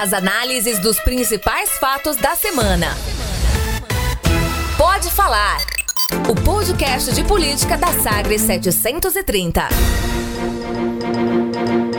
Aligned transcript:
As 0.00 0.14
análises 0.14 0.78
dos 0.78 0.98
principais 0.98 1.76
fatos 1.76 2.16
da 2.16 2.34
semana. 2.34 2.86
Pode 4.78 5.10
falar. 5.10 5.58
O 6.26 6.34
podcast 6.42 7.14
de 7.14 7.22
política 7.22 7.76
da 7.76 7.88
Sagres 7.88 8.40
730. 8.40 9.68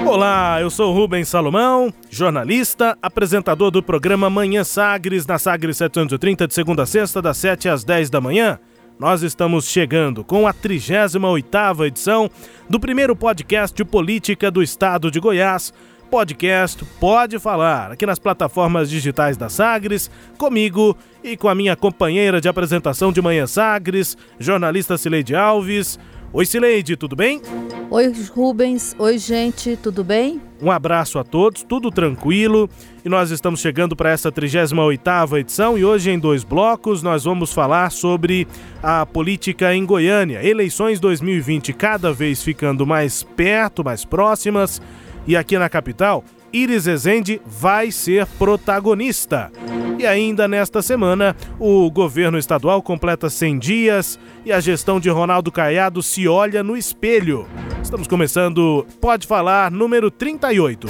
Olá, 0.04 0.60
eu 0.60 0.72
sou 0.72 0.92
Rubens 0.92 1.28
Salomão, 1.28 1.94
jornalista, 2.10 2.98
apresentador 3.04 3.70
do 3.70 3.84
programa 3.84 4.31
Manhã 4.31 4.63
Sagres 4.63 5.27
na 5.27 5.38
Sagres 5.38 5.77
730 5.77 6.47
de 6.47 6.55
segunda 6.55 6.81
a 6.81 6.88
sexta, 6.88 7.21
das 7.21 7.38
7 7.38 7.70
às 7.70 7.83
10 7.83 8.09
da 8.09 8.20
manhã. 8.20 8.57
Nós 9.02 9.21
estamos 9.21 9.65
chegando 9.68 10.23
com 10.23 10.47
a 10.47 10.54
38ª 10.54 11.86
edição 11.86 12.29
do 12.68 12.79
primeiro 12.79 13.15
podcast 13.15 13.75
de 13.75 13.86
política 13.86 14.49
do 14.49 14.61
estado 14.61 15.09
de 15.09 15.20
Goiás, 15.20 15.71
podcast 16.12 16.84
Pode 17.00 17.39
Falar, 17.39 17.93
aqui 17.93 18.05
nas 18.05 18.20
plataformas 18.20 18.89
digitais 18.89 19.38
da 19.38 19.48
Sagres, 19.48 20.11
comigo 20.37 20.96
e 21.24 21.37
com 21.37 21.47
a 21.47 21.56
minha 21.56 21.74
companheira 21.74 22.42
de 22.42 22.50
apresentação 22.50 23.14
de 23.14 23.21
Manhã 23.21 23.47
Sagres, 23.47 24.18
jornalista 24.37 24.97
Cileide 24.97 25.34
Alves. 25.34 25.97
Oi, 26.34 26.46
Cileide, 26.46 26.97
tudo 26.97 27.15
bem? 27.15 27.42
Oi, 27.89 28.11
Rubens. 28.34 28.93
Oi, 29.00 29.18
gente, 29.18 29.78
tudo 29.78 30.04
bem? 30.04 30.42
Um 30.61 30.70
abraço 30.70 31.18
a 31.18 31.24
todos, 31.24 31.64
tudo 31.64 31.89
tranquilo. 31.89 32.70
E 33.06 33.09
nós 33.09 33.31
estamos 33.31 33.62
chegando 33.62 33.95
para 33.95 34.09
essa 34.09 34.30
38ª 34.31 35.39
edição 35.39 35.78
e 35.78 35.86
hoje 35.86 36.12
em 36.12 36.20
dois 36.20 36.44
blocos 36.44 37.02
nós 37.02 37.23
vamos 37.23 37.53
falar 37.53 37.89
sobre 37.89 38.48
a 38.84 39.06
política 39.06 39.73
em 39.73 39.86
Goiânia. 39.86 40.45
Eleições 40.45 41.00
2020 41.00 41.72
cada 41.72 42.12
vez 42.12 42.44
ficando 42.44 42.86
mais 42.86 43.23
perto, 43.23 43.84
mais 43.84 44.03
próximas. 44.03 44.81
E 45.28 45.36
aqui 45.36 45.58
na 45.58 45.70
capital, 45.70 46.23
Iris 46.52 46.88
Ezende 46.88 47.42
vai 47.45 47.92
ser 47.92 48.25
protagonista. 48.25 49.52
E 49.98 50.06
ainda 50.06 50.48
nesta 50.48 50.81
semana, 50.81 51.36
o 51.59 51.90
governo 51.92 52.38
estadual 52.38 52.82
completa 52.82 53.30
100 53.30 53.60
dias 53.60 54.20
e 54.44 54.52
a 54.52 54.60
gestão 54.60 55.00
de 55.00 55.10
Ronaldo 55.10 55.52
Caiado 55.52 56.02
se 56.02 56.28
olha 56.28 56.64
no 56.64 56.76
espelho. 56.76 57.48
Estamos 57.84 58.08
começando 58.08 58.86
Pode 59.00 59.28
Falar, 59.28 59.72
número 59.72 60.10
38. 60.10 60.88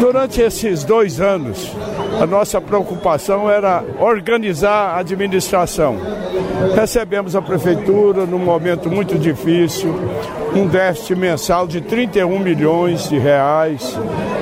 Durante 0.00 0.40
esses 0.40 0.82
dois 0.82 1.20
anos, 1.20 1.70
a 2.20 2.26
nossa 2.26 2.60
preocupação 2.60 3.50
era 3.50 3.84
organizar 3.98 4.94
a 4.94 4.98
administração. 4.98 5.96
Recebemos 6.74 7.36
a 7.36 7.42
prefeitura 7.42 8.26
num 8.26 8.38
momento 8.38 8.90
muito 8.90 9.18
difícil, 9.18 9.94
um 10.54 10.66
déficit 10.66 11.16
mensal 11.16 11.66
de 11.66 11.80
31 11.80 12.38
milhões 12.38 13.08
de 13.08 13.18
reais, 13.18 13.98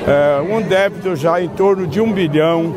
é, 0.07 0.41
um 0.41 0.61
débito 0.61 1.15
já 1.15 1.41
em 1.41 1.49
torno 1.49 1.87
de 1.87 1.99
um 1.99 2.11
bilhão, 2.11 2.75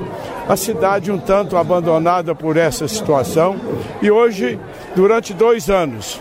a 0.49 0.57
cidade 0.57 1.11
um 1.11 1.19
tanto 1.19 1.57
abandonada 1.57 2.35
por 2.35 2.57
essa 2.57 2.87
situação 2.87 3.57
e 4.01 4.11
hoje, 4.11 4.59
durante 4.95 5.35
dois 5.35 5.69
anos, 5.69 6.21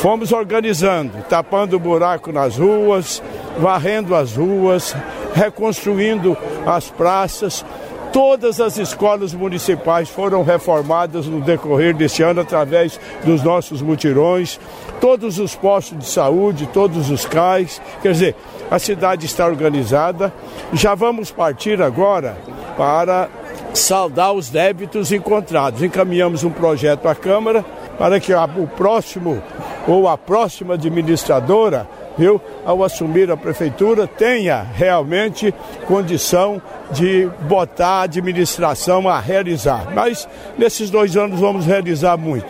fomos 0.00 0.32
organizando, 0.32 1.12
tapando 1.28 1.78
buraco 1.78 2.32
nas 2.32 2.56
ruas, 2.56 3.22
varrendo 3.58 4.14
as 4.14 4.36
ruas, 4.36 4.96
reconstruindo 5.34 6.36
as 6.66 6.90
praças, 6.90 7.64
Todas 8.12 8.60
as 8.60 8.76
escolas 8.76 9.32
municipais 9.32 10.10
foram 10.10 10.42
reformadas 10.42 11.26
no 11.26 11.40
decorrer 11.40 11.94
deste 11.94 12.22
ano 12.22 12.42
através 12.42 13.00
dos 13.24 13.42
nossos 13.42 13.80
mutirões, 13.80 14.60
todos 15.00 15.38
os 15.38 15.54
postos 15.54 15.98
de 15.98 16.06
saúde, 16.06 16.68
todos 16.74 17.08
os 17.10 17.24
CAIs. 17.24 17.80
Quer 18.02 18.12
dizer, 18.12 18.36
a 18.70 18.78
cidade 18.78 19.24
está 19.24 19.46
organizada. 19.46 20.30
Já 20.74 20.94
vamos 20.94 21.30
partir 21.30 21.80
agora 21.80 22.36
para 22.76 23.30
saldar 23.72 24.34
os 24.34 24.50
débitos 24.50 25.10
encontrados. 25.10 25.82
Encaminhamos 25.82 26.44
um 26.44 26.50
projeto 26.50 27.08
à 27.08 27.14
Câmara 27.14 27.64
para 27.98 28.20
que 28.20 28.34
o 28.34 28.66
próximo 28.76 29.42
ou 29.86 30.06
a 30.06 30.18
próxima 30.18 30.74
administradora 30.74 31.88
viu, 32.16 32.40
ao 32.64 32.82
assumir 32.84 33.30
a 33.30 33.36
prefeitura, 33.36 34.06
tenha 34.06 34.62
realmente 34.62 35.52
condição 35.86 36.60
de 36.90 37.28
botar 37.48 38.00
a 38.00 38.02
administração 38.02 39.08
a 39.08 39.18
realizar. 39.18 39.92
Mas 39.94 40.28
nesses 40.58 40.90
dois 40.90 41.16
anos 41.16 41.40
vamos 41.40 41.66
realizar 41.66 42.16
muito. 42.16 42.46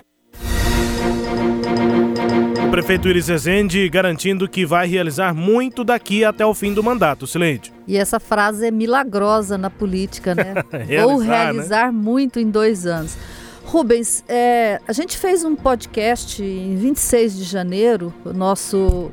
O 2.66 2.70
prefeito 2.72 3.06
Iris 3.06 3.28
Rezende 3.28 3.86
garantindo 3.88 4.48
que 4.48 4.64
vai 4.64 4.88
realizar 4.88 5.34
muito 5.34 5.84
daqui 5.84 6.24
até 6.24 6.44
o 6.44 6.54
fim 6.54 6.72
do 6.72 6.82
mandato, 6.82 7.26
Sileide. 7.26 7.72
E 7.86 7.98
essa 7.98 8.18
frase 8.18 8.66
é 8.66 8.70
milagrosa 8.70 9.58
na 9.58 9.68
política, 9.68 10.34
né? 10.34 10.54
realizar, 10.72 11.04
Vou 11.04 11.18
realizar 11.18 11.92
né? 11.92 11.98
muito 11.98 12.40
em 12.40 12.50
dois 12.50 12.86
anos. 12.86 13.16
Rubens, 13.64 14.24
é, 14.28 14.80
a 14.86 14.92
gente 14.92 15.16
fez 15.16 15.44
um 15.44 15.54
podcast 15.54 16.42
em 16.42 16.76
26 16.76 17.36
de 17.36 17.44
janeiro, 17.44 18.12
o 18.24 18.32
nosso 18.32 19.10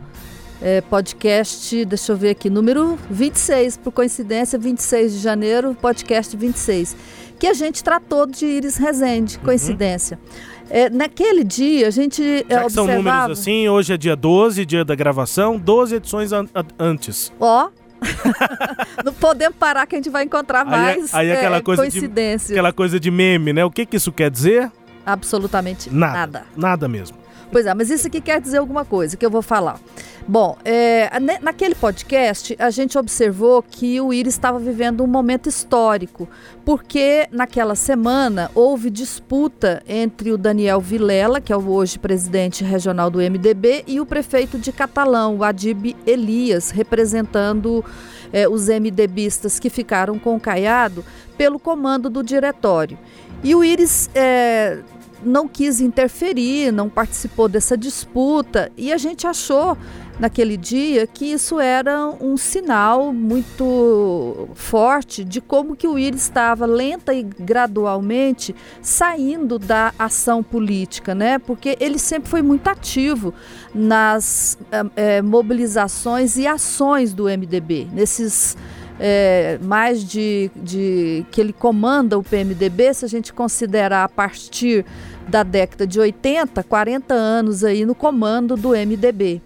é, 0.61 0.81
podcast, 0.81 1.85
deixa 1.85 2.11
eu 2.11 2.17
ver 2.17 2.31
aqui, 2.31 2.49
número 2.49 2.97
26, 3.09 3.77
por 3.77 3.91
coincidência, 3.91 4.59
26 4.59 5.13
de 5.13 5.19
janeiro, 5.19 5.75
podcast 5.75 6.35
26, 6.35 6.95
que 7.39 7.47
a 7.47 7.53
gente 7.53 7.83
tratou 7.83 8.25
de 8.25 8.45
Iris 8.45 8.77
Rezende, 8.77 9.37
uhum. 9.37 9.43
coincidência. 9.43 10.19
Uhum. 10.21 10.59
É, 10.69 10.89
naquele 10.89 11.43
dia, 11.43 11.87
a 11.87 11.91
gente 11.91 12.21
Já 12.47 12.63
observava... 12.63 12.69
são 12.69 12.87
números 12.87 13.39
assim, 13.39 13.67
hoje 13.67 13.93
é 13.93 13.97
dia 13.97 14.15
12, 14.15 14.65
dia 14.65 14.85
da 14.85 14.93
gravação, 14.93 15.57
12 15.57 15.95
edições 15.95 16.31
an 16.31 16.45
antes. 16.77 17.31
Ó, 17.39 17.69
não 19.03 19.13
podemos 19.13 19.57
parar 19.57 19.87
que 19.87 19.95
a 19.95 19.97
gente 19.97 20.09
vai 20.09 20.23
encontrar 20.23 20.63
mais 20.65 21.13
aí, 21.13 21.31
aí 21.31 21.37
aquela 21.37 21.57
é, 21.57 21.61
coisa 21.61 21.81
coincidências. 21.81 22.47
De, 22.47 22.53
aquela 22.53 22.71
coisa 22.71 22.99
de 22.99 23.09
meme, 23.09 23.51
né? 23.51 23.65
O 23.65 23.71
que, 23.71 23.85
que 23.85 23.97
isso 23.97 24.11
quer 24.11 24.29
dizer? 24.29 24.71
Absolutamente 25.05 25.89
nada. 25.91 26.17
Nada, 26.17 26.45
nada 26.55 26.87
mesmo. 26.87 27.17
Pois 27.51 27.65
é, 27.65 27.73
mas 27.73 27.89
isso 27.89 28.07
aqui 28.07 28.21
quer 28.21 28.39
dizer 28.39 28.57
alguma 28.57 28.85
coisa 28.85 29.17
que 29.17 29.25
eu 29.25 29.29
vou 29.29 29.41
falar. 29.41 29.79
Bom, 30.27 30.55
é, 30.63 31.09
naquele 31.41 31.73
podcast 31.73 32.55
a 32.59 32.69
gente 32.69 32.95
observou 32.99 33.63
que 33.63 33.99
o 33.99 34.13
Íris 34.13 34.35
estava 34.35 34.59
vivendo 34.59 35.03
um 35.03 35.07
momento 35.07 35.49
histórico, 35.49 36.29
porque 36.63 37.27
naquela 37.31 37.73
semana 37.73 38.51
houve 38.53 38.91
disputa 38.91 39.81
entre 39.87 40.31
o 40.31 40.37
Daniel 40.37 40.79
Vilela, 40.79 41.41
que 41.41 41.51
é 41.51 41.57
o 41.57 41.69
hoje 41.71 41.97
presidente 41.97 42.63
regional 42.63 43.09
do 43.09 43.17
MDB, 43.17 43.83
e 43.87 43.99
o 43.99 44.05
prefeito 44.05 44.59
de 44.59 44.71
Catalão, 44.71 45.37
o 45.37 45.43
Adib 45.43 45.95
Elias, 46.05 46.69
representando 46.69 47.83
é, 48.31 48.47
os 48.47 48.67
MDBistas 48.67 49.59
que 49.59 49.71
ficaram 49.71 50.19
com 50.19 50.35
o 50.35 50.39
Caiado 50.39 51.03
pelo 51.35 51.57
comando 51.57 52.07
do 52.07 52.21
diretório. 52.21 52.99
E 53.43 53.55
o 53.55 53.63
Íris 53.63 54.09
é, 54.13 54.79
não 55.23 55.47
quis 55.47 55.81
interferir, 55.81 56.71
não 56.71 56.89
participou 56.89 57.47
dessa 57.47 57.77
disputa 57.77 58.71
e 58.77 58.91
a 58.91 58.97
gente 58.97 59.27
achou 59.27 59.77
naquele 60.19 60.57
dia 60.57 61.07
que 61.07 61.25
isso 61.25 61.59
era 61.59 62.07
um 62.19 62.35
sinal 62.35 63.13
muito 63.13 64.49
forte 64.53 65.23
de 65.23 65.39
como 65.39 65.75
que 65.75 65.87
o 65.87 65.97
Íris 65.97 66.23
estava 66.23 66.65
lenta 66.65 67.13
e 67.13 67.23
gradualmente 67.23 68.53
saindo 68.81 69.57
da 69.57 69.93
ação 69.97 70.43
política, 70.43 71.15
né? 71.15 71.39
Porque 71.39 71.77
ele 71.79 71.97
sempre 71.97 72.29
foi 72.29 72.41
muito 72.41 72.67
ativo 72.67 73.33
nas 73.73 74.57
é, 74.95 75.21
mobilizações 75.21 76.37
e 76.37 76.45
ações 76.45 77.13
do 77.13 77.25
MDB, 77.25 77.87
nesses 77.93 78.57
é, 78.99 79.57
mais 79.61 80.03
de, 80.03 80.51
de 80.55 81.25
que 81.31 81.39
ele 81.39 81.53
comanda 81.53 82.17
o 82.17 82.23
PMDB, 82.23 82.93
se 82.93 83.05
a 83.05 83.07
gente 83.07 83.31
considerar 83.31 84.03
a 84.03 84.09
partir 84.09 84.85
da 85.27 85.43
década 85.43 85.87
de 85.87 85.99
80, 85.99 86.61
40 86.63 87.13
anos 87.13 87.63
aí 87.63 87.85
no 87.85 87.95
comando 87.95 88.55
do 88.55 88.69
MDB. 88.69 89.41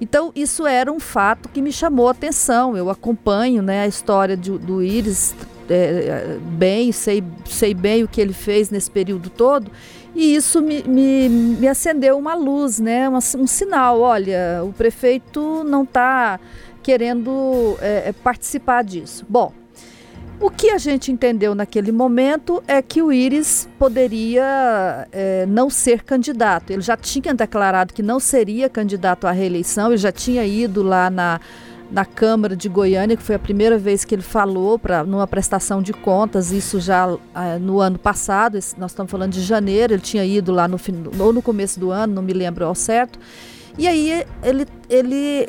Então, 0.00 0.32
isso 0.34 0.66
era 0.66 0.90
um 0.90 1.00
fato 1.00 1.48
que 1.48 1.60
me 1.60 1.72
chamou 1.72 2.08
a 2.08 2.12
atenção. 2.12 2.76
Eu 2.76 2.88
acompanho 2.88 3.62
né, 3.62 3.82
a 3.82 3.86
história 3.86 4.36
de, 4.36 4.50
do 4.50 4.82
Íris 4.82 5.34
é, 5.70 6.38
bem, 6.40 6.90
sei, 6.90 7.22
sei 7.44 7.72
bem 7.72 8.02
o 8.02 8.08
que 8.08 8.20
ele 8.20 8.32
fez 8.32 8.70
nesse 8.70 8.90
período 8.90 9.30
todo, 9.30 9.70
e 10.14 10.34
isso 10.34 10.60
me, 10.60 10.82
me, 10.82 11.28
me 11.28 11.68
acendeu 11.68 12.18
uma 12.18 12.34
luz, 12.34 12.80
né, 12.80 13.08
um, 13.08 13.16
um 13.16 13.46
sinal. 13.46 14.00
Olha, 14.00 14.62
o 14.64 14.72
prefeito 14.72 15.62
não 15.64 15.84
está 15.84 16.40
querendo 16.82 17.76
é, 17.80 18.12
participar 18.12 18.82
disso. 18.82 19.24
Bom, 19.28 19.52
o 20.40 20.48
que 20.48 20.70
a 20.70 20.78
gente 20.78 21.12
entendeu 21.12 21.54
naquele 21.54 21.92
momento 21.92 22.62
é 22.66 22.80
que 22.80 23.02
o 23.02 23.12
Íris 23.12 23.68
poderia 23.78 25.06
é, 25.12 25.44
não 25.44 25.68
ser 25.68 26.02
candidato. 26.02 26.70
Ele 26.70 26.80
já 26.80 26.96
tinha 26.96 27.34
declarado 27.34 27.92
que 27.92 28.02
não 28.02 28.18
seria 28.18 28.66
candidato 28.66 29.26
à 29.26 29.32
reeleição, 29.32 29.88
ele 29.88 29.98
já 29.98 30.10
tinha 30.10 30.42
ido 30.46 30.82
lá 30.82 31.10
na, 31.10 31.38
na 31.90 32.06
Câmara 32.06 32.56
de 32.56 32.70
Goiânia, 32.70 33.18
que 33.18 33.22
foi 33.22 33.34
a 33.34 33.38
primeira 33.38 33.76
vez 33.76 34.02
que 34.02 34.14
ele 34.14 34.22
falou 34.22 34.78
para 34.78 35.04
numa 35.04 35.26
prestação 35.26 35.82
de 35.82 35.92
contas, 35.92 36.52
isso 36.52 36.80
já 36.80 37.14
é, 37.34 37.58
no 37.58 37.78
ano 37.78 37.98
passado, 37.98 38.54
nós 38.78 38.92
estamos 38.92 39.10
falando 39.10 39.32
de 39.32 39.42
janeiro, 39.42 39.92
ele 39.92 40.02
tinha 40.02 40.24
ido 40.24 40.52
lá 40.52 40.66
no, 40.66 40.80
ou 41.18 41.34
no 41.34 41.42
começo 41.42 41.78
do 41.78 41.90
ano, 41.90 42.14
não 42.14 42.22
me 42.22 42.32
lembro 42.32 42.64
ao 42.64 42.74
certo. 42.74 43.18
E 43.76 43.86
aí 43.86 44.24
ele, 44.42 44.66
ele 44.88 45.48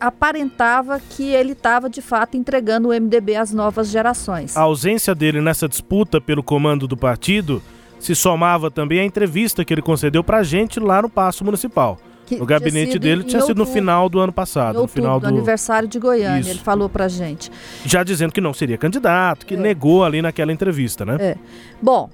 aparentava 0.00 1.00
que 1.00 1.32
ele 1.32 1.52
estava 1.52 1.88
de 1.88 2.02
fato 2.02 2.36
entregando 2.36 2.88
o 2.88 2.92
MDB 2.92 3.36
às 3.36 3.52
novas 3.52 3.88
gerações. 3.88 4.56
A 4.56 4.62
ausência 4.62 5.14
dele 5.14 5.40
nessa 5.40 5.68
disputa 5.68 6.20
pelo 6.20 6.42
comando 6.42 6.86
do 6.86 6.96
partido 6.96 7.62
se 7.98 8.14
somava 8.14 8.70
também 8.70 9.00
à 9.00 9.04
entrevista 9.04 9.64
que 9.64 9.72
ele 9.72 9.82
concedeu 9.82 10.24
para 10.24 10.38
a 10.38 10.42
gente 10.42 10.80
lá 10.80 11.02
no 11.02 11.08
Paço 11.08 11.44
Municipal. 11.44 11.98
Que 12.26 12.36
o 12.36 12.46
gabinete 12.46 12.96
dele 12.96 13.24
tinha 13.24 13.42
sido 13.42 13.58
no 13.58 13.66
final 13.66 14.08
do 14.08 14.20
ano 14.20 14.32
passado, 14.32 14.80
no 14.80 14.86
final 14.86 15.18
do, 15.18 15.26
do 15.26 15.34
aniversário 15.34 15.88
de 15.88 15.98
Goiânia, 15.98 16.40
Isso. 16.40 16.50
ele 16.50 16.60
falou 16.60 16.88
pra 16.88 17.08
gente. 17.08 17.50
Já 17.84 18.04
dizendo 18.04 18.32
que 18.32 18.40
não 18.40 18.54
seria 18.54 18.78
candidato, 18.78 19.44
que 19.44 19.54
é. 19.54 19.56
negou 19.56 20.04
ali 20.04 20.22
naquela 20.22 20.52
entrevista, 20.52 21.04
né? 21.04 21.16
É. 21.18 21.36
Bom, 21.82 22.08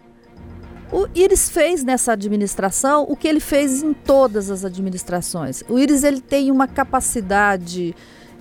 o 0.93 1.09
Iris 1.15 1.51
fez 1.51 1.83
nessa 1.83 2.13
administração 2.13 3.05
o 3.09 3.17
que 3.17 3.27
ele 3.27 3.41
fez 3.41 3.83
em 3.83 3.93
todas 3.93 4.51
as 4.51 4.65
administrações. 4.65 5.63
O 5.69 5.79
Iris 5.79 6.05
ele 6.05 6.21
tem 6.21 6.51
uma 6.51 6.69
capacidade 6.69 7.95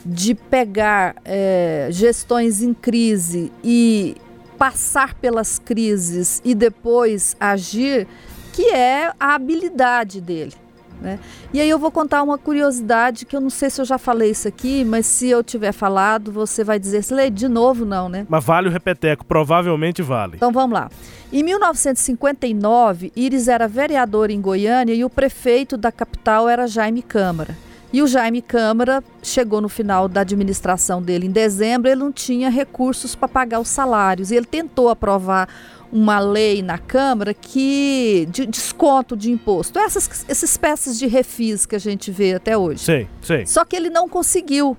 de 0.06 0.36
pegar 0.36 1.16
é, 1.26 1.88
gestões 1.90 2.62
em 2.62 2.74
crise 2.74 3.52
e 3.64 4.16
passar 4.58 5.16
pelas 5.16 5.58
crises 5.58 6.42
e 6.46 6.54
depois 6.54 7.36
agir, 7.40 8.08
que 8.54 8.70
é 8.70 9.12
a 9.20 9.34
habilidade 9.34 10.22
dele. 10.22 10.54
Né? 11.02 11.20
E 11.54 11.60
aí 11.60 11.70
eu 11.70 11.78
vou 11.78 11.92
contar 11.92 12.24
uma 12.24 12.38
curiosidade 12.38 13.26
que 13.26 13.36
eu 13.36 13.42
não 13.42 13.50
sei 13.50 13.70
se 13.70 13.82
eu 13.82 13.86
já 13.86 13.98
falei 13.98 14.32
isso 14.32 14.48
aqui, 14.48 14.84
mas 14.84 15.06
se 15.06 15.30
eu 15.30 15.44
tiver 15.44 15.72
falado, 15.72 16.32
você 16.32 16.64
vai 16.64 16.80
dizer, 16.80 17.04
se 17.04 17.14
lê 17.14 17.30
de 17.30 17.48
novo 17.48 17.86
não, 17.86 18.10
né? 18.10 18.26
Mas 18.30 18.44
vale 18.44 18.68
o 18.68 18.72
repeteco, 18.72 19.26
provavelmente 19.26 20.02
vale. 20.02 20.34
Então 20.36 20.52
vamos 20.52 20.74
lá. 20.74 20.90
Em 21.32 21.44
1959, 21.44 23.12
Iris 23.16 23.48
era 23.48 23.68
vereador 23.68 24.30
em 24.30 24.40
Goiânia 24.40 24.94
e 24.94 25.04
o 25.04 25.10
prefeito 25.10 25.76
da 25.76 25.92
capital 25.92 26.48
era 26.48 26.68
Jaime 26.68 27.02
Câmara. 27.02 27.56
E 27.96 28.02
o 28.02 28.08
Jaime 28.08 28.42
Câmara 28.42 29.02
chegou 29.24 29.62
no 29.62 29.70
final 29.70 30.10
da 30.10 30.22
administração 30.22 31.02
dele 31.02 31.28
em 31.28 31.32
dezembro, 31.32 31.90
ele 31.90 32.00
não 32.02 32.12
tinha 32.12 32.50
recursos 32.50 33.16
para 33.16 33.28
pagar 33.28 33.62
os 33.62 33.70
salários. 33.70 34.32
E 34.32 34.36
ele 34.36 34.46
tentou 34.46 34.90
aprovar 34.90 35.48
uma 35.96 36.20
lei 36.20 36.62
na 36.62 36.78
Câmara 36.78 37.34
que 37.34 38.28
de 38.30 38.46
desconto 38.46 39.16
de 39.16 39.32
imposto, 39.32 39.80
essas, 39.80 40.26
essas 40.28 40.50
espécies 40.50 41.00
de 41.00 41.08
refis 41.08 41.66
que 41.66 41.74
a 41.74 41.80
gente 41.80 42.12
vê 42.12 42.34
até 42.34 42.58
hoje. 42.58 42.84
Sim, 42.84 43.08
sim. 43.22 43.46
Só 43.46 43.64
que 43.64 43.78
ele 43.78 43.90
não 43.90 44.10
conseguiu, 44.10 44.76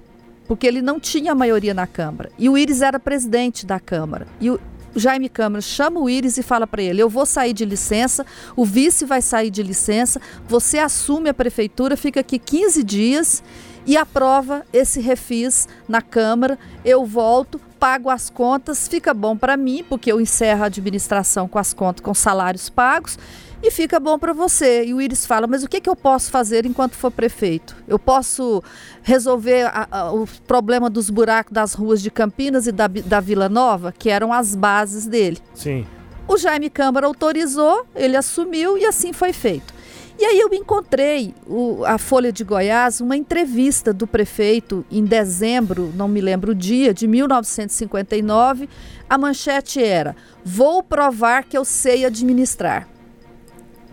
porque 0.46 0.66
ele 0.66 0.82
não 0.82 1.00
tinha 1.00 1.34
maioria 1.34 1.72
na 1.72 1.86
Câmara. 1.86 2.30
E 2.38 2.50
o 2.50 2.58
Íris 2.58 2.82
era 2.82 3.00
presidente 3.00 3.64
da 3.64 3.80
Câmara. 3.80 4.26
E 4.38 4.50
o 4.50 4.60
Jaime 4.94 5.30
Câmara 5.30 5.62
chama 5.62 6.00
o 6.00 6.10
Íris 6.10 6.36
e 6.36 6.42
fala 6.42 6.66
para 6.66 6.82
ele: 6.82 7.00
Eu 7.00 7.08
vou 7.08 7.24
sair 7.24 7.54
de 7.54 7.64
licença, 7.64 8.26
o 8.54 8.66
vice 8.66 9.06
vai 9.06 9.22
sair 9.22 9.50
de 9.50 9.62
licença, 9.62 10.20
você 10.46 10.78
assume 10.78 11.30
a 11.30 11.34
prefeitura, 11.34 11.96
fica 11.96 12.20
aqui 12.20 12.38
15 12.38 12.84
dias 12.84 13.42
e 13.86 13.96
aprova 13.96 14.64
esse 14.72 15.00
refis 15.00 15.68
na 15.88 16.02
Câmara. 16.02 16.58
Eu 16.84 17.06
volto, 17.06 17.60
pago 17.78 18.10
as 18.10 18.28
contas, 18.28 18.88
fica 18.88 19.14
bom 19.14 19.36
para 19.36 19.56
mim, 19.56 19.84
porque 19.88 20.10
eu 20.10 20.20
encerro 20.20 20.64
a 20.64 20.66
administração 20.66 21.46
com 21.46 21.58
as 21.58 21.72
contas, 21.72 22.04
com 22.04 22.12
salários 22.12 22.68
pagos, 22.68 23.18
e 23.62 23.70
fica 23.70 24.00
bom 24.00 24.18
para 24.18 24.32
você. 24.32 24.84
E 24.84 24.92
o 24.92 25.00
Iris 25.00 25.24
fala: 25.24 25.46
Mas 25.46 25.62
o 25.62 25.68
que, 25.68 25.80
que 25.80 25.88
eu 25.88 25.96
posso 25.96 26.30
fazer 26.30 26.66
enquanto 26.66 26.94
for 26.94 27.10
prefeito? 27.10 27.76
Eu 27.86 27.98
posso 27.98 28.62
resolver 29.02 29.70
a, 29.72 29.88
a, 29.90 30.12
o 30.12 30.26
problema 30.46 30.90
dos 30.90 31.08
buracos 31.08 31.52
das 31.52 31.72
ruas 31.72 32.02
de 32.02 32.10
Campinas 32.10 32.66
e 32.66 32.72
da, 32.72 32.88
da 32.88 33.20
Vila 33.20 33.48
Nova, 33.48 33.92
que 33.96 34.10
eram 34.10 34.32
as 34.32 34.54
bases 34.54 35.06
dele. 35.06 35.38
Sim. 35.54 35.86
O 36.28 36.36
Jaime 36.36 36.68
Câmara 36.68 37.06
autorizou, 37.06 37.86
ele 37.94 38.16
assumiu 38.16 38.76
e 38.76 38.84
assim 38.84 39.12
foi 39.12 39.32
feito. 39.32 39.75
E 40.18 40.24
aí 40.24 40.40
eu 40.40 40.48
encontrei 40.54 41.34
o, 41.46 41.84
a 41.84 41.98
Folha 41.98 42.32
de 42.32 42.42
Goiás, 42.42 43.02
uma 43.02 43.16
entrevista 43.16 43.92
do 43.92 44.06
prefeito 44.06 44.84
em 44.90 45.04
dezembro, 45.04 45.92
não 45.94 46.08
me 46.08 46.22
lembro 46.22 46.52
o 46.52 46.54
dia, 46.54 46.94
de 46.94 47.06
1959. 47.06 48.66
A 49.10 49.18
manchete 49.18 49.82
era: 49.82 50.16
Vou 50.42 50.82
provar 50.82 51.44
que 51.44 51.56
eu 51.56 51.64
sei 51.66 52.06
administrar. 52.06 52.88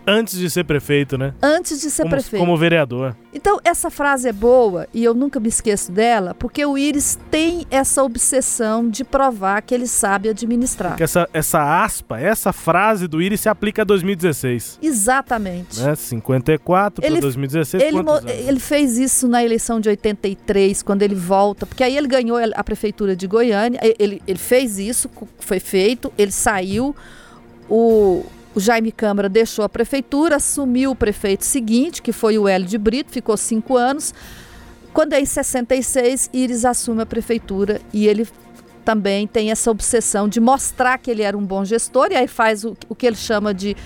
Antes 0.06 0.38
de 0.38 0.50
ser 0.50 0.64
prefeito, 0.64 1.16
né? 1.16 1.32
Antes 1.42 1.80
de 1.80 1.90
ser 1.90 2.02
como, 2.02 2.14
prefeito. 2.14 2.40
Como 2.44 2.56
vereador. 2.56 3.16
Então, 3.32 3.58
essa 3.64 3.90
frase 3.90 4.28
é 4.28 4.32
boa 4.32 4.86
e 4.92 5.02
eu 5.02 5.14
nunca 5.14 5.40
me 5.40 5.48
esqueço 5.48 5.90
dela, 5.90 6.34
porque 6.34 6.64
o 6.64 6.76
Íris 6.76 7.18
tem 7.30 7.66
essa 7.70 8.02
obsessão 8.02 8.88
de 8.88 9.02
provar 9.02 9.62
que 9.62 9.74
ele 9.74 9.86
sabe 9.86 10.28
administrar. 10.28 10.92
Porque 10.92 11.02
essa, 11.02 11.28
essa 11.32 11.82
aspa, 11.82 12.20
essa 12.20 12.52
frase 12.52 13.08
do 13.08 13.20
Íris 13.20 13.40
se 13.40 13.48
aplica 13.48 13.82
a 13.82 13.84
2016. 13.84 14.78
Exatamente. 14.82 15.80
Né? 15.80 15.94
54 15.94 17.02
para 17.02 17.20
2016. 17.20 17.82
Ele, 17.82 17.98
ele 18.46 18.60
fez 18.60 18.98
isso 18.98 19.26
na 19.26 19.42
eleição 19.42 19.80
de 19.80 19.88
83, 19.88 20.82
quando 20.82 21.02
ele 21.02 21.14
volta, 21.14 21.66
porque 21.66 21.82
aí 21.82 21.96
ele 21.96 22.06
ganhou 22.06 22.38
a 22.54 22.64
prefeitura 22.64 23.16
de 23.16 23.26
Goiânia. 23.26 23.80
Ele, 23.98 24.22
ele 24.26 24.38
fez 24.38 24.78
isso, 24.78 25.10
foi 25.38 25.60
feito, 25.60 26.12
ele 26.18 26.32
saiu. 26.32 26.94
O, 27.68 28.26
o 28.54 28.60
Jaime 28.60 28.92
Câmara 28.92 29.28
deixou 29.28 29.64
a 29.64 29.68
prefeitura, 29.68 30.36
assumiu 30.36 30.92
o 30.92 30.96
prefeito 30.96 31.44
seguinte, 31.44 32.00
que 32.00 32.12
foi 32.12 32.38
o 32.38 32.46
Hélio 32.46 32.66
de 32.66 32.78
Brito, 32.78 33.10
ficou 33.10 33.36
cinco 33.36 33.76
anos. 33.76 34.14
Quando 34.92 35.12
é 35.14 35.20
em 35.20 35.26
66, 35.26 36.30
Iris 36.32 36.64
assume 36.64 37.02
a 37.02 37.06
prefeitura 37.06 37.80
e 37.92 38.06
ele 38.06 38.28
também 38.84 39.26
tem 39.26 39.50
essa 39.50 39.70
obsessão 39.70 40.28
de 40.28 40.38
mostrar 40.38 40.98
que 40.98 41.10
ele 41.10 41.22
era 41.22 41.36
um 41.36 41.44
bom 41.44 41.64
gestor 41.64 42.08
e 42.12 42.14
aí 42.14 42.28
faz 42.28 42.64
o, 42.64 42.76
o 42.88 42.94
que 42.94 43.06
ele 43.06 43.16
chama 43.16 43.52
de 43.52 43.76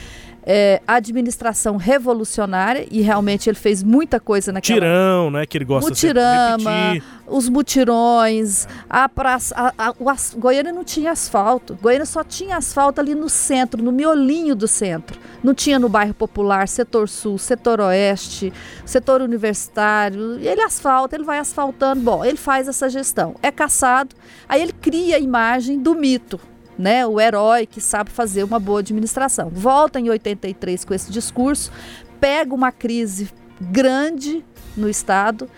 é, 0.50 0.80
administração 0.86 1.76
revolucionária 1.76 2.88
e 2.90 3.02
realmente 3.02 3.50
ele 3.50 3.58
fez 3.58 3.82
muita 3.82 4.18
coisa 4.18 4.50
naquela... 4.50 4.80
Mutirão, 4.80 5.30
né? 5.30 5.44
Que 5.44 5.58
ele 5.58 5.66
gosta 5.66 5.90
Mutirama, 5.90 6.94
de 6.94 7.02
os 7.26 7.50
mutirões, 7.50 8.66
a 8.88 9.06
praça... 9.10 9.54
A, 9.54 9.88
a, 9.88 9.94
o 9.98 10.08
as, 10.08 10.34
Goiânia 10.34 10.72
não 10.72 10.84
tinha 10.84 11.12
asfalto. 11.12 11.78
Goiânia 11.82 12.06
só 12.06 12.24
tinha 12.24 12.56
asfalto 12.56 12.98
ali 12.98 13.14
no 13.14 13.28
centro, 13.28 13.82
no 13.82 13.92
miolinho 13.92 14.56
do 14.56 14.66
centro. 14.66 15.20
Não 15.44 15.52
tinha 15.52 15.78
no 15.78 15.86
bairro 15.86 16.14
Popular, 16.14 16.66
setor 16.66 17.10
sul, 17.10 17.36
setor 17.36 17.78
oeste, 17.80 18.50
setor 18.86 19.20
universitário. 19.20 20.40
Ele 20.40 20.62
asfalta, 20.62 21.14
ele 21.14 21.24
vai 21.24 21.38
asfaltando. 21.38 22.00
Bom, 22.00 22.24
ele 22.24 22.38
faz 22.38 22.68
essa 22.68 22.88
gestão. 22.88 23.36
É 23.42 23.50
caçado, 23.50 24.16
aí 24.48 24.62
ele 24.62 24.72
cria 24.72 25.16
a 25.16 25.20
imagem 25.20 25.78
do 25.78 25.94
mito 25.94 26.40
né, 26.78 27.06
o 27.06 27.20
herói 27.20 27.66
que 27.66 27.80
sabe 27.80 28.10
fazer 28.10 28.44
uma 28.44 28.60
boa 28.60 28.80
administração. 28.80 29.50
Volta 29.50 29.98
em 29.98 30.08
83 30.08 30.84
com 30.84 30.94
esse 30.94 31.10
discurso, 31.10 31.72
pega 32.20 32.54
uma 32.54 32.70
crise 32.70 33.30
grande 33.60 34.44
no 34.76 34.88
Estado. 34.88 35.48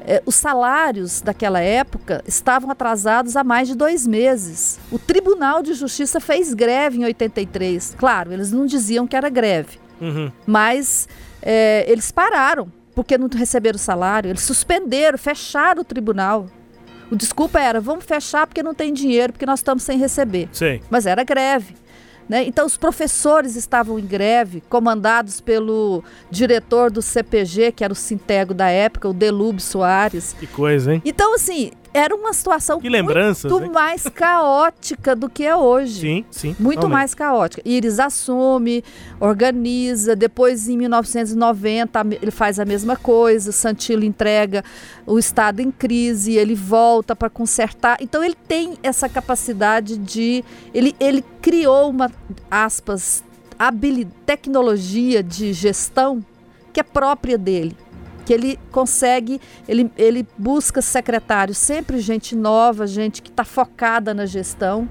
É, 0.00 0.22
os 0.24 0.34
salários 0.34 1.20
daquela 1.20 1.60
época 1.60 2.22
estavam 2.26 2.70
atrasados 2.70 3.36
há 3.36 3.42
mais 3.42 3.68
de 3.68 3.74
dois 3.74 4.06
meses. 4.06 4.78
O 4.90 4.98
Tribunal 4.98 5.62
de 5.62 5.74
Justiça 5.74 6.20
fez 6.20 6.54
greve 6.54 6.98
em 6.98 7.04
83. 7.04 7.94
Claro, 7.98 8.32
eles 8.32 8.52
não 8.52 8.64
diziam 8.64 9.06
que 9.06 9.16
era 9.16 9.28
greve, 9.28 9.78
uhum. 10.00 10.30
mas 10.46 11.08
é, 11.42 11.84
eles 11.88 12.12
pararam 12.12 12.70
porque 12.94 13.16
não 13.16 13.28
receberam 13.28 13.78
salário. 13.78 14.28
Eles 14.28 14.42
suspenderam, 14.42 15.16
fecharam 15.16 15.82
o 15.82 15.84
tribunal. 15.84 16.46
O 17.10 17.16
desculpa 17.16 17.60
era, 17.60 17.80
vamos 17.80 18.04
fechar 18.04 18.46
porque 18.46 18.62
não 18.62 18.74
tem 18.74 18.92
dinheiro, 18.92 19.32
porque 19.32 19.46
nós 19.46 19.60
estamos 19.60 19.82
sem 19.82 19.98
receber. 19.98 20.48
Sim. 20.52 20.80
Mas 20.90 21.06
era 21.06 21.24
greve. 21.24 21.74
Né? 22.28 22.44
Então, 22.44 22.66
os 22.66 22.76
professores 22.76 23.56
estavam 23.56 23.98
em 23.98 24.04
greve, 24.04 24.62
comandados 24.68 25.40
pelo 25.40 26.04
diretor 26.30 26.90
do 26.90 27.00
CPG, 27.00 27.72
que 27.72 27.82
era 27.82 27.92
o 27.92 27.96
Sintego 27.96 28.52
da 28.52 28.68
época, 28.68 29.08
o 29.08 29.14
Delube 29.14 29.62
Soares. 29.62 30.36
Que 30.38 30.46
coisa, 30.46 30.92
hein? 30.92 31.02
Então, 31.06 31.34
assim, 31.34 31.70
era 31.92 32.14
uma 32.14 32.32
situação 32.32 32.80
que 32.80 32.88
muito 32.88 33.64
hein? 33.64 33.70
mais 33.70 34.02
caótica 34.14 35.14
do 35.16 35.28
que 35.28 35.44
é 35.44 35.56
hoje. 35.56 36.00
Sim, 36.00 36.24
sim. 36.30 36.56
Muito 36.58 36.76
totalmente. 36.76 36.92
mais 36.92 37.14
caótica. 37.14 37.62
Iris 37.64 37.98
assume, 37.98 38.84
organiza, 39.20 40.14
depois 40.14 40.68
em 40.68 40.76
1990 40.76 42.06
ele 42.20 42.30
faz 42.30 42.58
a 42.58 42.64
mesma 42.64 42.96
coisa, 42.96 43.52
Santilo 43.52 44.04
entrega 44.04 44.64
o 45.06 45.18
Estado 45.18 45.60
em 45.60 45.70
crise, 45.70 46.34
ele 46.34 46.54
volta 46.54 47.16
para 47.16 47.30
consertar. 47.30 47.98
Então 48.00 48.22
ele 48.22 48.36
tem 48.46 48.74
essa 48.82 49.08
capacidade 49.08 49.96
de. 49.96 50.44
Ele, 50.72 50.94
ele 51.00 51.24
criou 51.40 51.90
uma, 51.90 52.10
aspas, 52.50 53.24
habilidade, 53.58 54.16
tecnologia 54.24 55.22
de 55.22 55.52
gestão 55.52 56.24
que 56.72 56.80
é 56.80 56.82
própria 56.82 57.38
dele 57.38 57.74
que 58.28 58.34
ele 58.34 58.58
consegue, 58.70 59.40
ele, 59.66 59.90
ele 59.96 60.28
busca 60.36 60.82
secretários, 60.82 61.56
sempre 61.56 61.98
gente 61.98 62.36
nova, 62.36 62.86
gente 62.86 63.22
que 63.22 63.30
está 63.30 63.42
focada 63.42 64.12
na 64.12 64.26
gestão 64.26 64.86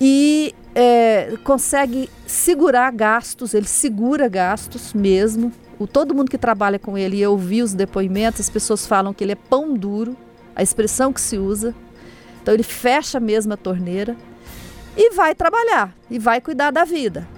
e 0.00 0.52
é, 0.74 1.36
consegue 1.44 2.10
segurar 2.26 2.90
gastos, 2.90 3.54
ele 3.54 3.68
segura 3.68 4.26
gastos 4.26 4.92
mesmo. 4.92 5.52
O, 5.78 5.86
todo 5.86 6.12
mundo 6.12 6.28
que 6.28 6.36
trabalha 6.36 6.76
com 6.76 6.98
ele, 6.98 7.20
eu 7.20 7.38
vi 7.38 7.62
os 7.62 7.72
depoimentos, 7.72 8.40
as 8.40 8.50
pessoas 8.50 8.84
falam 8.84 9.14
que 9.14 9.22
ele 9.22 9.30
é 9.30 9.36
pão 9.36 9.72
duro, 9.72 10.16
a 10.56 10.62
expressão 10.62 11.12
que 11.12 11.20
se 11.20 11.38
usa. 11.38 11.72
Então 12.42 12.52
ele 12.52 12.64
fecha 12.64 13.20
mesmo 13.20 13.52
a 13.52 13.56
torneira 13.56 14.16
e 14.96 15.14
vai 15.14 15.36
trabalhar 15.36 15.94
e 16.10 16.18
vai 16.18 16.40
cuidar 16.40 16.72
da 16.72 16.82
vida. 16.82 17.28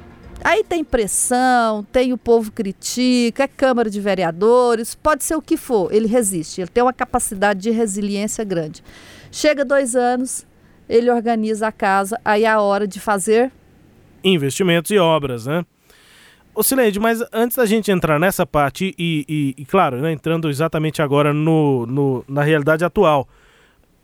Aí 0.43 0.65
tem 0.65 0.83
pressão, 0.83 1.85
tem 1.93 2.13
o 2.13 2.19
povo 2.19 2.51
critica, 2.51 3.45
é 3.45 3.49
Câmara 3.49 3.91
de 3.91 4.01
Vereadores, 4.01 4.95
pode 4.95 5.23
ser 5.23 5.35
o 5.35 5.43
que 5.43 5.57
for, 5.57 5.93
ele 5.93 6.07
resiste, 6.07 6.63
ele 6.63 6.71
tem 6.71 6.83
uma 6.83 6.93
capacidade 6.93 7.61
de 7.61 7.71
resiliência 7.71 8.43
grande. 8.43 8.83
Chega 9.31 9.65
dois 9.65 9.95
anos, 9.95 10.47
ele 10.89 11.11
organiza 11.11 11.69
a 11.69 11.73
casa, 11.73 12.19
aí 12.25 12.45
é 12.45 12.49
a 12.49 12.61
hora 12.61 12.89
de 12.89 12.99
fazer 12.99 13.53
investimentos 14.25 14.91
e 14.91 14.99
obras, 14.99 15.47
né? 15.47 15.65
Ô 16.55 16.63
Sileide, 16.63 16.99
mas 16.99 17.23
antes 17.33 17.57
da 17.57 17.65
gente 17.65 17.91
entrar 17.91 18.19
nessa 18.19 18.45
parte 18.45 18.95
e, 18.99 19.25
e, 19.29 19.55
e 19.57 19.65
claro, 19.65 20.01
né, 20.01 20.13
entrando 20.13 20.51
exatamente 20.51 21.01
agora 21.01 21.33
no, 21.33 21.87
no 21.87 22.25
na 22.27 22.43
realidade 22.43 22.85
atual, 22.85 23.29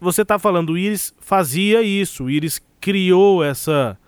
você 0.01 0.23
está 0.23 0.39
falando, 0.39 0.71
o 0.71 0.79
Iris 0.79 1.15
fazia 1.19 1.83
isso, 1.83 2.25
o 2.25 2.31
Iris 2.31 2.63
criou 2.81 3.43
essa 3.43 3.99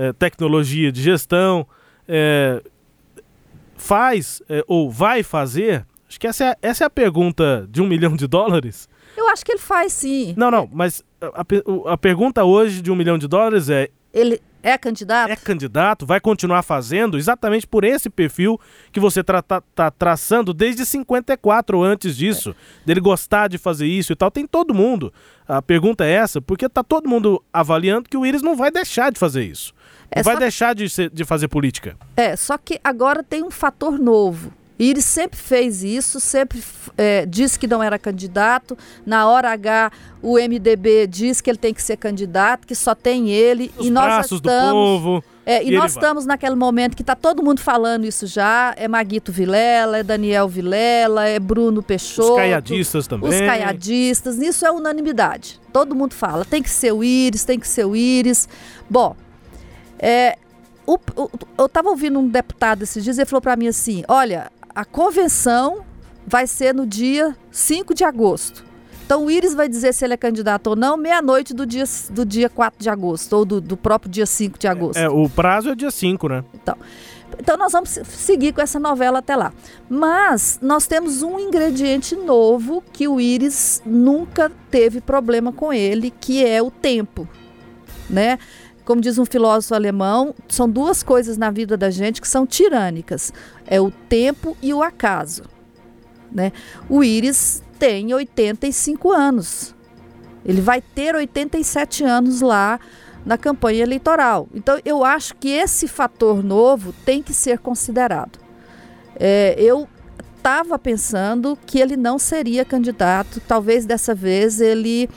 é, 0.00 0.14
tecnologia 0.14 0.90
de 0.90 1.02
gestão, 1.02 1.66
é, 2.08 2.62
faz 3.76 4.40
é, 4.48 4.64
ou 4.66 4.90
vai 4.90 5.22
fazer? 5.22 5.84
Acho 6.08 6.18
que 6.18 6.26
essa 6.26 6.44
é, 6.44 6.56
essa 6.62 6.84
é 6.84 6.86
a 6.86 6.90
pergunta 6.90 7.68
de 7.70 7.82
um 7.82 7.86
milhão 7.86 8.16
de 8.16 8.26
dólares. 8.26 8.88
Eu 9.14 9.28
acho 9.28 9.44
que 9.44 9.52
ele 9.52 9.60
faz 9.60 9.92
sim. 9.92 10.32
Não, 10.38 10.50
não, 10.50 10.66
mas 10.72 11.04
a, 11.20 11.42
a, 11.42 11.92
a 11.92 11.98
pergunta 11.98 12.42
hoje 12.44 12.80
de 12.80 12.90
um 12.90 12.96
milhão 12.96 13.18
de 13.18 13.28
dólares 13.28 13.68
é: 13.68 13.90
ele 14.10 14.40
é 14.62 14.76
candidato? 14.78 15.30
É 15.30 15.36
candidato, 15.36 16.06
vai 16.06 16.18
continuar 16.18 16.62
fazendo 16.62 17.16
exatamente 17.16 17.66
por 17.66 17.84
esse 17.84 18.08
perfil 18.08 18.58
que 18.92 19.00
você 19.00 19.20
está 19.20 19.42
tá, 19.42 19.62
tá 19.74 19.90
traçando 19.90 20.52
desde 20.52 20.84
54 20.84 21.82
antes 21.82 22.16
disso, 22.16 22.50
é. 22.50 22.86
dele 22.86 23.00
gostar 23.00 23.48
de 23.48 23.58
fazer 23.58 23.86
isso 23.86 24.12
e 24.12 24.16
tal. 24.16 24.30
Tem 24.30 24.46
todo 24.46 24.74
mundo. 24.74 25.12
A 25.48 25.60
pergunta 25.60 26.04
é 26.04 26.12
essa, 26.12 26.40
porque 26.40 26.68
tá 26.68 26.82
todo 26.82 27.08
mundo 27.08 27.42
avaliando 27.52 28.08
que 28.08 28.16
o 28.16 28.24
Iris 28.24 28.42
não 28.42 28.56
vai 28.56 28.70
deixar 28.70 29.10
de 29.10 29.18
fazer 29.18 29.44
isso. 29.44 29.72
É, 30.10 30.22
vai 30.22 30.36
deixar 30.36 30.74
de, 30.74 30.88
ser, 30.88 31.10
de 31.10 31.24
fazer 31.24 31.48
política. 31.48 31.96
É, 32.16 32.34
só 32.34 32.58
que 32.58 32.80
agora 32.82 33.22
tem 33.22 33.44
um 33.44 33.50
fator 33.50 33.98
novo. 33.98 34.52
Iris 34.80 35.04
sempre 35.04 35.38
fez 35.38 35.84
isso, 35.84 36.18
sempre 36.18 36.62
é, 36.96 37.26
disse 37.26 37.58
que 37.58 37.66
não 37.66 37.82
era 37.82 37.98
candidato. 37.98 38.78
Na 39.04 39.28
hora 39.28 39.50
H, 39.52 39.92
o 40.22 40.38
MDB 40.38 41.06
diz 41.06 41.42
que 41.42 41.50
ele 41.50 41.58
tem 41.58 41.74
que 41.74 41.82
ser 41.82 41.98
candidato, 41.98 42.66
que 42.66 42.74
só 42.74 42.94
tem 42.94 43.28
ele. 43.28 43.70
Os 43.76 43.86
e 43.86 43.90
nós 43.90 44.24
estamos, 44.24 44.40
do 44.42 44.72
povo. 44.72 45.24
É, 45.44 45.62
e, 45.62 45.68
e 45.68 45.76
nós 45.76 45.92
estamos 45.92 46.24
naquele 46.24 46.54
momento 46.54 46.96
que 46.96 47.02
está 47.02 47.14
todo 47.14 47.42
mundo 47.42 47.60
falando 47.60 48.06
isso 48.06 48.26
já. 48.26 48.72
É 48.74 48.88
Maguito 48.88 49.30
Vilela, 49.30 49.98
é 49.98 50.02
Daniel 50.02 50.48
Vilela, 50.48 51.26
é 51.26 51.38
Bruno 51.38 51.82
Peixoto. 51.82 52.30
Os 52.30 52.36
caiadistas 52.36 53.06
também. 53.06 53.28
Os 53.28 53.36
caiadistas. 53.38 54.38
Isso 54.38 54.64
é 54.64 54.70
unanimidade. 54.70 55.60
Todo 55.74 55.94
mundo 55.94 56.14
fala. 56.14 56.42
Tem 56.42 56.62
que 56.62 56.70
ser 56.70 56.92
o 56.92 57.04
Íris, 57.04 57.44
tem 57.44 57.58
que 57.58 57.68
ser 57.68 57.84
o 57.84 57.94
Íris. 57.94 58.48
Bom, 58.88 59.14
é, 60.00 60.38
o, 60.86 60.94
o, 60.94 61.30
eu 61.58 61.66
estava 61.66 61.90
ouvindo 61.90 62.18
um 62.18 62.26
deputado 62.26 62.82
esses 62.82 63.04
dias 63.04 63.18
e 63.18 63.20
ele 63.20 63.28
falou 63.28 63.42
para 63.42 63.56
mim 63.56 63.68
assim: 63.68 64.02
olha, 64.08 64.50
a 64.74 64.84
convenção 64.84 65.84
vai 66.26 66.46
ser 66.46 66.74
no 66.74 66.86
dia 66.86 67.36
5 67.50 67.94
de 67.94 68.04
agosto. 68.04 68.64
Então 69.04 69.24
o 69.24 69.30
Íris 69.30 69.54
vai 69.54 69.68
dizer 69.68 69.92
se 69.92 70.04
ele 70.04 70.14
é 70.14 70.16
candidato 70.16 70.68
ou 70.68 70.76
não 70.76 70.96
meia-noite 70.96 71.52
do 71.52 71.66
dia, 71.66 71.84
do 72.10 72.24
dia 72.24 72.48
4 72.48 72.80
de 72.80 72.88
agosto, 72.88 73.32
ou 73.32 73.44
do, 73.44 73.60
do 73.60 73.76
próprio 73.76 74.10
dia 74.10 74.24
5 74.24 74.58
de 74.58 74.68
agosto. 74.68 74.98
É, 74.98 75.08
o 75.08 75.28
prazo 75.28 75.70
é 75.70 75.74
dia 75.74 75.90
5, 75.90 76.28
né? 76.28 76.44
Então, 76.54 76.76
então 77.38 77.56
nós 77.56 77.72
vamos 77.72 77.90
seguir 78.04 78.52
com 78.52 78.60
essa 78.60 78.78
novela 78.78 79.18
até 79.18 79.34
lá. 79.34 79.52
Mas 79.88 80.60
nós 80.62 80.86
temos 80.86 81.22
um 81.22 81.40
ingrediente 81.40 82.14
novo 82.14 82.82
que 82.92 83.08
o 83.08 83.20
Íris 83.20 83.82
nunca 83.84 84.50
teve 84.70 85.00
problema 85.00 85.52
com 85.52 85.72
ele, 85.72 86.12
que 86.12 86.44
é 86.46 86.62
o 86.62 86.70
tempo. 86.70 87.28
Né? 88.08 88.38
Como 88.90 89.00
diz 89.00 89.18
um 89.18 89.24
filósofo 89.24 89.72
alemão, 89.72 90.34
são 90.48 90.68
duas 90.68 91.00
coisas 91.00 91.36
na 91.36 91.48
vida 91.48 91.76
da 91.76 91.90
gente 91.90 92.20
que 92.20 92.26
são 92.26 92.44
tirânicas: 92.44 93.32
é 93.64 93.80
o 93.80 93.88
tempo 93.88 94.56
e 94.60 94.74
o 94.74 94.82
acaso. 94.82 95.44
Né? 96.32 96.50
O 96.88 97.04
Íris 97.04 97.62
tem 97.78 98.12
85 98.12 99.12
anos. 99.12 99.76
Ele 100.44 100.60
vai 100.60 100.82
ter 100.82 101.14
87 101.14 102.02
anos 102.02 102.40
lá 102.40 102.80
na 103.24 103.38
campanha 103.38 103.84
eleitoral. 103.84 104.48
Então, 104.52 104.80
eu 104.84 105.04
acho 105.04 105.36
que 105.36 105.50
esse 105.50 105.86
fator 105.86 106.42
novo 106.42 106.92
tem 107.04 107.22
que 107.22 107.32
ser 107.32 107.60
considerado. 107.60 108.40
É, 109.14 109.54
eu 109.56 109.88
estava 110.36 110.76
pensando 110.80 111.56
que 111.64 111.78
ele 111.78 111.96
não 111.96 112.18
seria 112.18 112.64
candidato, 112.64 113.40
talvez 113.46 113.86
dessa 113.86 114.16
vez 114.16 114.60
ele 114.60 115.08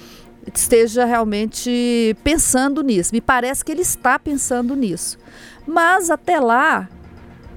esteja 0.54 1.06
realmente 1.06 2.16
pensando 2.24 2.82
nisso. 2.82 3.14
Me 3.14 3.22
parece 3.22 3.64
que 3.64 3.72
ele 3.72 3.82
está 3.82 4.18
pensando 4.18 4.76
nisso. 4.76 5.18
Mas 5.66 6.10
até 6.10 6.40
lá, 6.40 6.90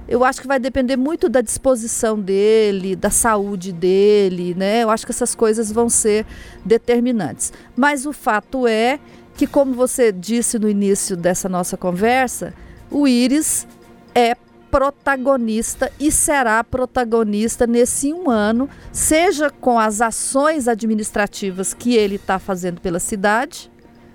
eu 0.07 0.23
acho 0.23 0.41
que 0.41 0.47
vai 0.47 0.59
depender 0.59 0.95
muito 0.95 1.27
da 1.27 1.41
disposição 1.41 2.19
dele, 2.19 2.95
da 2.95 3.09
saúde 3.09 3.73
dele, 3.73 4.55
né? 4.55 4.83
Eu 4.83 4.89
acho 4.89 5.05
que 5.05 5.11
essas 5.11 5.35
coisas 5.35 5.71
vão 5.71 5.89
ser 5.89 6.25
determinantes. 6.63 7.51
Mas 7.75 8.05
o 8.05 8.13
fato 8.13 8.65
é 8.65 8.99
que, 9.35 9.45
como 9.45 9.73
você 9.73 10.11
disse 10.11 10.57
no 10.57 10.69
início 10.69 11.17
dessa 11.17 11.49
nossa 11.49 11.75
conversa, 11.75 12.53
o 12.89 13.07
Íris 13.07 13.67
é 14.15 14.35
protagonista 14.71 15.91
e 15.99 16.11
será 16.11 16.63
protagonista 16.63 17.65
nesse 17.65 18.13
um 18.13 18.29
ano, 18.29 18.69
seja 18.91 19.49
com 19.49 19.79
as 19.79 20.01
ações 20.01 20.67
administrativas 20.67 21.73
que 21.73 21.95
ele 21.95 22.15
está 22.15 22.39
fazendo 22.39 22.81
pela 22.81 22.99
cidade. 22.99 23.71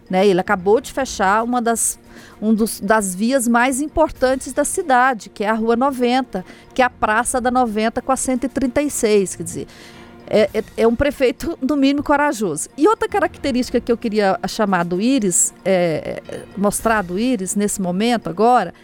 Né? 0.08 0.26
Ele 0.26 0.40
acabou 0.40 0.80
de 0.80 0.92
fechar 0.92 1.42
uma 1.42 1.62
das, 1.62 1.98
um 2.40 2.52
dos, 2.54 2.80
das 2.80 3.14
vias 3.14 3.48
mais 3.48 3.80
importantes 3.80 4.52
da 4.52 4.64
cidade, 4.64 5.30
que 5.30 5.44
é 5.44 5.48
a 5.48 5.54
Rua 5.54 5.74
90, 5.74 6.44
que 6.74 6.82
é 6.82 6.84
a 6.84 6.90
Praça 6.90 7.40
da 7.40 7.50
90 7.50 8.02
com 8.02 8.12
a 8.12 8.16
136. 8.16 9.36
Quer 9.36 9.42
dizer, 9.42 9.66
é, 10.26 10.48
é, 10.54 10.64
é, 10.78 10.86
um 10.86 10.94
prefeito, 10.94 11.58
no 11.62 11.76
mínimo, 11.76 12.02
corajoso. 12.02 12.68
E 12.76 12.86
outra 12.86 13.08
característica 13.08 13.80
que 13.80 13.90
eu 13.90 13.96
queria 13.96 14.38
chamar 14.48 14.84
do 14.84 15.00
Íris, 15.00 15.52
é, 15.64 16.22
é 16.26 16.44
mostrar 16.56 17.02
do 17.02 17.18
Íris 17.18 17.54
nesse 17.54 17.80
momento 17.80 18.28
agora, 18.28 18.74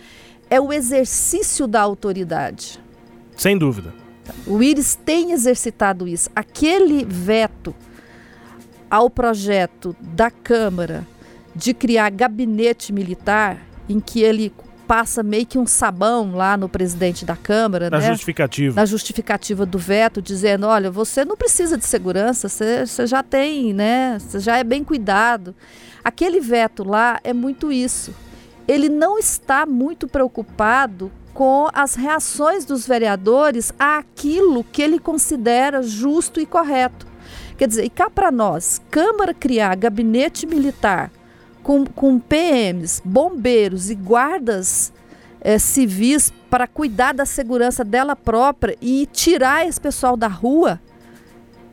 é 0.50 0.61
o 0.61 0.73
exercício 0.73 1.67
da 1.67 1.81
autoridade. 1.81 2.81
Sem 3.37 3.57
dúvida. 3.57 3.93
O 4.47 4.62
Íris 4.62 4.95
tem 4.95 5.33
exercitado 5.33 6.07
isso. 6.07 6.31
Aquele 6.35 7.05
veto 7.05 7.75
ao 8.90 9.09
projeto 9.09 9.95
da 10.00 10.31
Câmara 10.31 11.07
de 11.55 11.75
criar 11.75 12.11
gabinete 12.11 12.93
militar, 12.93 13.59
em 13.88 14.00
que 14.00 14.21
ele 14.21 14.52
passa 14.87 15.23
meio 15.23 15.45
que 15.45 15.59
um 15.59 15.67
sabão 15.67 16.35
lá 16.35 16.57
no 16.57 16.69
presidente 16.69 17.25
da 17.25 17.37
Câmara, 17.37 17.90
na 17.90 17.99
né? 17.99 18.09
justificativa. 18.09 18.75
Na 18.75 18.87
justificativa 18.87 19.67
do 19.67 19.78
veto, 19.78 20.23
dizendo, 20.23 20.67
olha, 20.67 20.90
você 20.90 21.25
não 21.25 21.37
precisa 21.37 21.76
de 21.76 21.85
segurança, 21.85 22.49
você, 22.49 22.87
você 22.87 23.07
já 23.07 23.23
tem, 23.23 23.75
né? 23.75 24.19
Você 24.19 24.38
já 24.38 24.57
é 24.57 24.64
bem 24.64 24.83
cuidado. 24.83 25.55
Aquele 26.02 26.40
veto 26.40 26.85
lá 26.85 27.21
é 27.23 27.35
muito 27.35 27.71
isso 27.71 28.14
ele 28.68 28.90
não 28.90 29.18
está 29.18 29.64
muito 29.64 30.06
preocupado 30.06 31.10
com 31.32 31.68
as 31.72 31.94
reações 31.94 32.66
dos 32.66 32.87
vereadores 32.87 33.72
àquilo 33.78 34.62
que 34.62 34.82
ele 34.82 34.98
considera 34.98 35.82
justo 35.82 36.38
e 36.40 36.44
correto. 36.44 37.06
Quer 37.56 37.66
dizer, 37.66 37.84
e 37.84 37.90
cá 37.90 38.10
para 38.10 38.30
nós, 38.30 38.80
Câmara 38.90 39.32
criar 39.32 39.75
gabinete 39.75 40.46
militar 40.46 41.10
com, 41.62 41.84
com 41.87 42.20
PMs, 42.20 43.00
bombeiros 43.04 43.90
e 43.90 43.94
guardas 43.94 44.92
é, 45.40 45.58
civis 45.58 46.32
para 46.50 46.66
cuidar 46.66 47.14
da 47.14 47.25
segurança 47.25 47.84
dela 47.84 48.14
própria 48.14 48.76
e 48.80 49.06
tirar 49.12 49.66
esse 49.66 49.80
pessoal 49.80 50.16
da 50.16 50.28
rua, 50.28 50.80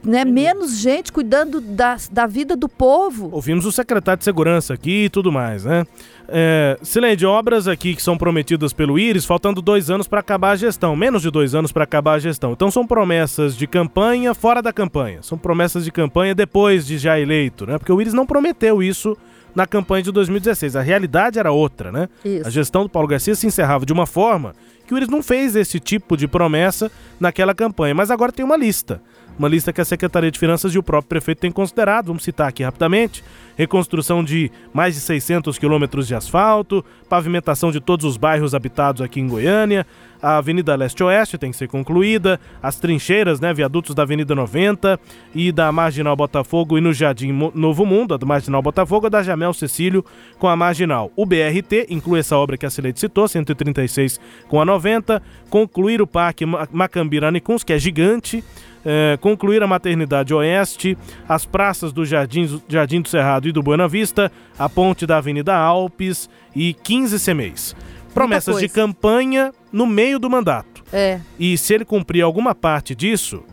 né? 0.05 0.23
Menos 0.23 0.77
gente 0.77 1.11
cuidando 1.11 1.59
da, 1.59 1.97
da 2.11 2.27
vida 2.27 2.55
do 2.55 2.69
povo. 2.69 3.29
Ouvimos 3.31 3.65
o 3.65 3.71
secretário 3.71 4.19
de 4.19 4.23
segurança 4.23 4.73
aqui 4.73 5.05
e 5.05 5.09
tudo 5.09 5.31
mais, 5.31 5.65
né? 5.65 5.85
É, 6.27 6.77
Silene, 6.81 7.25
obras 7.25 7.67
aqui 7.67 7.95
que 7.95 8.01
são 8.01 8.17
prometidas 8.17 8.73
pelo 8.73 8.97
Íris, 8.97 9.25
faltando 9.25 9.61
dois 9.61 9.89
anos 9.89 10.07
para 10.07 10.19
acabar 10.19 10.51
a 10.51 10.55
gestão, 10.55 10.95
menos 10.95 11.21
de 11.21 11.29
dois 11.29 11.53
anos 11.53 11.71
para 11.71 11.83
acabar 11.83 12.13
a 12.13 12.19
gestão. 12.19 12.51
Então 12.51 12.71
são 12.71 12.85
promessas 12.85 13.55
de 13.55 13.67
campanha 13.67 14.33
fora 14.33 14.61
da 14.61 14.73
campanha, 14.73 15.21
são 15.21 15.37
promessas 15.37 15.83
de 15.83 15.91
campanha 15.91 16.33
depois 16.33 16.85
de 16.85 16.97
já 16.97 17.19
eleito, 17.19 17.65
né? 17.65 17.77
Porque 17.77 17.91
o 17.91 17.99
Íris 17.99 18.13
não 18.13 18.25
prometeu 18.25 18.81
isso 18.81 19.17
na 19.53 19.65
campanha 19.65 20.03
de 20.03 20.11
2016. 20.11 20.75
A 20.75 20.81
realidade 20.81 21.39
era 21.39 21.51
outra, 21.51 21.91
né? 21.91 22.09
Isso. 22.23 22.47
A 22.47 22.49
gestão 22.49 22.83
do 22.83 22.89
Paulo 22.89 23.07
Garcia 23.07 23.35
se 23.35 23.47
encerrava 23.47 23.85
de 23.85 23.93
uma 23.93 24.05
forma 24.05 24.53
que 24.85 24.93
o 24.93 24.97
Íris 24.97 25.09
não 25.09 25.23
fez 25.23 25.55
esse 25.55 25.79
tipo 25.79 26.17
de 26.17 26.27
promessa 26.27 26.91
naquela 27.19 27.55
campanha, 27.55 27.95
mas 27.95 28.11
agora 28.11 28.31
tem 28.31 28.45
uma 28.45 28.57
lista 28.57 29.01
uma 29.37 29.47
lista 29.47 29.73
que 29.73 29.81
a 29.81 29.85
Secretaria 29.85 30.31
de 30.31 30.39
Finanças 30.39 30.73
e 30.73 30.77
o 30.77 30.83
próprio 30.83 31.09
prefeito 31.09 31.39
têm 31.39 31.51
considerado. 31.51 32.07
Vamos 32.07 32.23
citar 32.23 32.47
aqui 32.47 32.63
rapidamente: 32.63 33.23
reconstrução 33.57 34.23
de 34.23 34.51
mais 34.73 34.95
de 34.95 35.01
600 35.01 35.57
quilômetros 35.57 36.07
de 36.07 36.15
asfalto, 36.15 36.83
pavimentação 37.09 37.71
de 37.71 37.79
todos 37.79 38.05
os 38.05 38.17
bairros 38.17 38.55
habitados 38.55 39.01
aqui 39.01 39.19
em 39.19 39.27
Goiânia, 39.27 39.85
a 40.25 40.37
Avenida 40.37 40.75
Leste-Oeste 40.75 41.37
tem 41.37 41.51
que 41.51 41.57
ser 41.57 41.67
concluída, 41.67 42.39
as 42.61 42.77
trincheiras, 42.77 43.39
né, 43.39 43.53
viadutos 43.53 43.93
da 43.93 44.01
Avenida 44.01 44.33
90 44.33 44.99
e 45.35 45.51
da 45.51 45.71
Marginal 45.71 46.15
Botafogo 46.15 46.79
e 46.79 46.81
no 46.81 46.91
Jardim 46.91 47.31
Novo 47.53 47.85
Mundo, 47.85 48.15
a 48.15 48.17
do 48.17 48.25
Marginal 48.25 48.59
Botafogo, 48.59 49.05
a 49.05 49.09
da 49.09 49.21
Jamel 49.21 49.53
Cecílio 49.53 50.03
com 50.39 50.47
a 50.47 50.55
Marginal. 50.55 51.11
O 51.15 51.27
BRT 51.27 51.85
inclui 51.89 52.21
essa 52.21 52.35
obra 52.37 52.57
que 52.57 52.65
a 52.65 52.71
Celeste 52.71 53.01
citou, 53.01 53.27
136 53.27 54.19
com 54.47 54.59
a 54.59 54.65
90, 54.65 55.21
concluir 55.47 56.01
o 56.01 56.07
Parque 56.07 56.43
Macambira 56.71 57.31
Nicuns, 57.31 57.63
que 57.63 57.73
é 57.73 57.77
gigante, 57.77 58.43
é, 58.85 59.17
concluir 59.19 59.63
a 59.63 59.67
Maternidade 59.67 60.33
Oeste, 60.33 60.97
as 61.27 61.45
praças 61.45 61.91
do 61.91 62.05
Jardim, 62.05 62.61
Jardim 62.69 63.01
do 63.01 63.09
Cerrado 63.09 63.47
e 63.47 63.51
do 63.51 63.63
Buena 63.63 63.87
Vista, 63.87 64.31
a 64.57 64.69
ponte 64.69 65.05
da 65.05 65.17
Avenida 65.17 65.55
Alpes 65.55 66.29
e 66.55 66.73
15 66.73 67.19
CMEs 67.19 67.75
promessas 68.15 68.59
de 68.59 68.69
campanha 68.69 69.53
no 69.73 69.85
meio 69.85 70.17
do 70.17 70.29
mandato. 70.29 70.81
É. 70.91 71.19
E 71.37 71.57
se 71.57 71.73
ele 71.73 71.83
cumprir 71.83 72.21
alguma 72.21 72.55
parte 72.55 72.95
disso, 72.95 73.43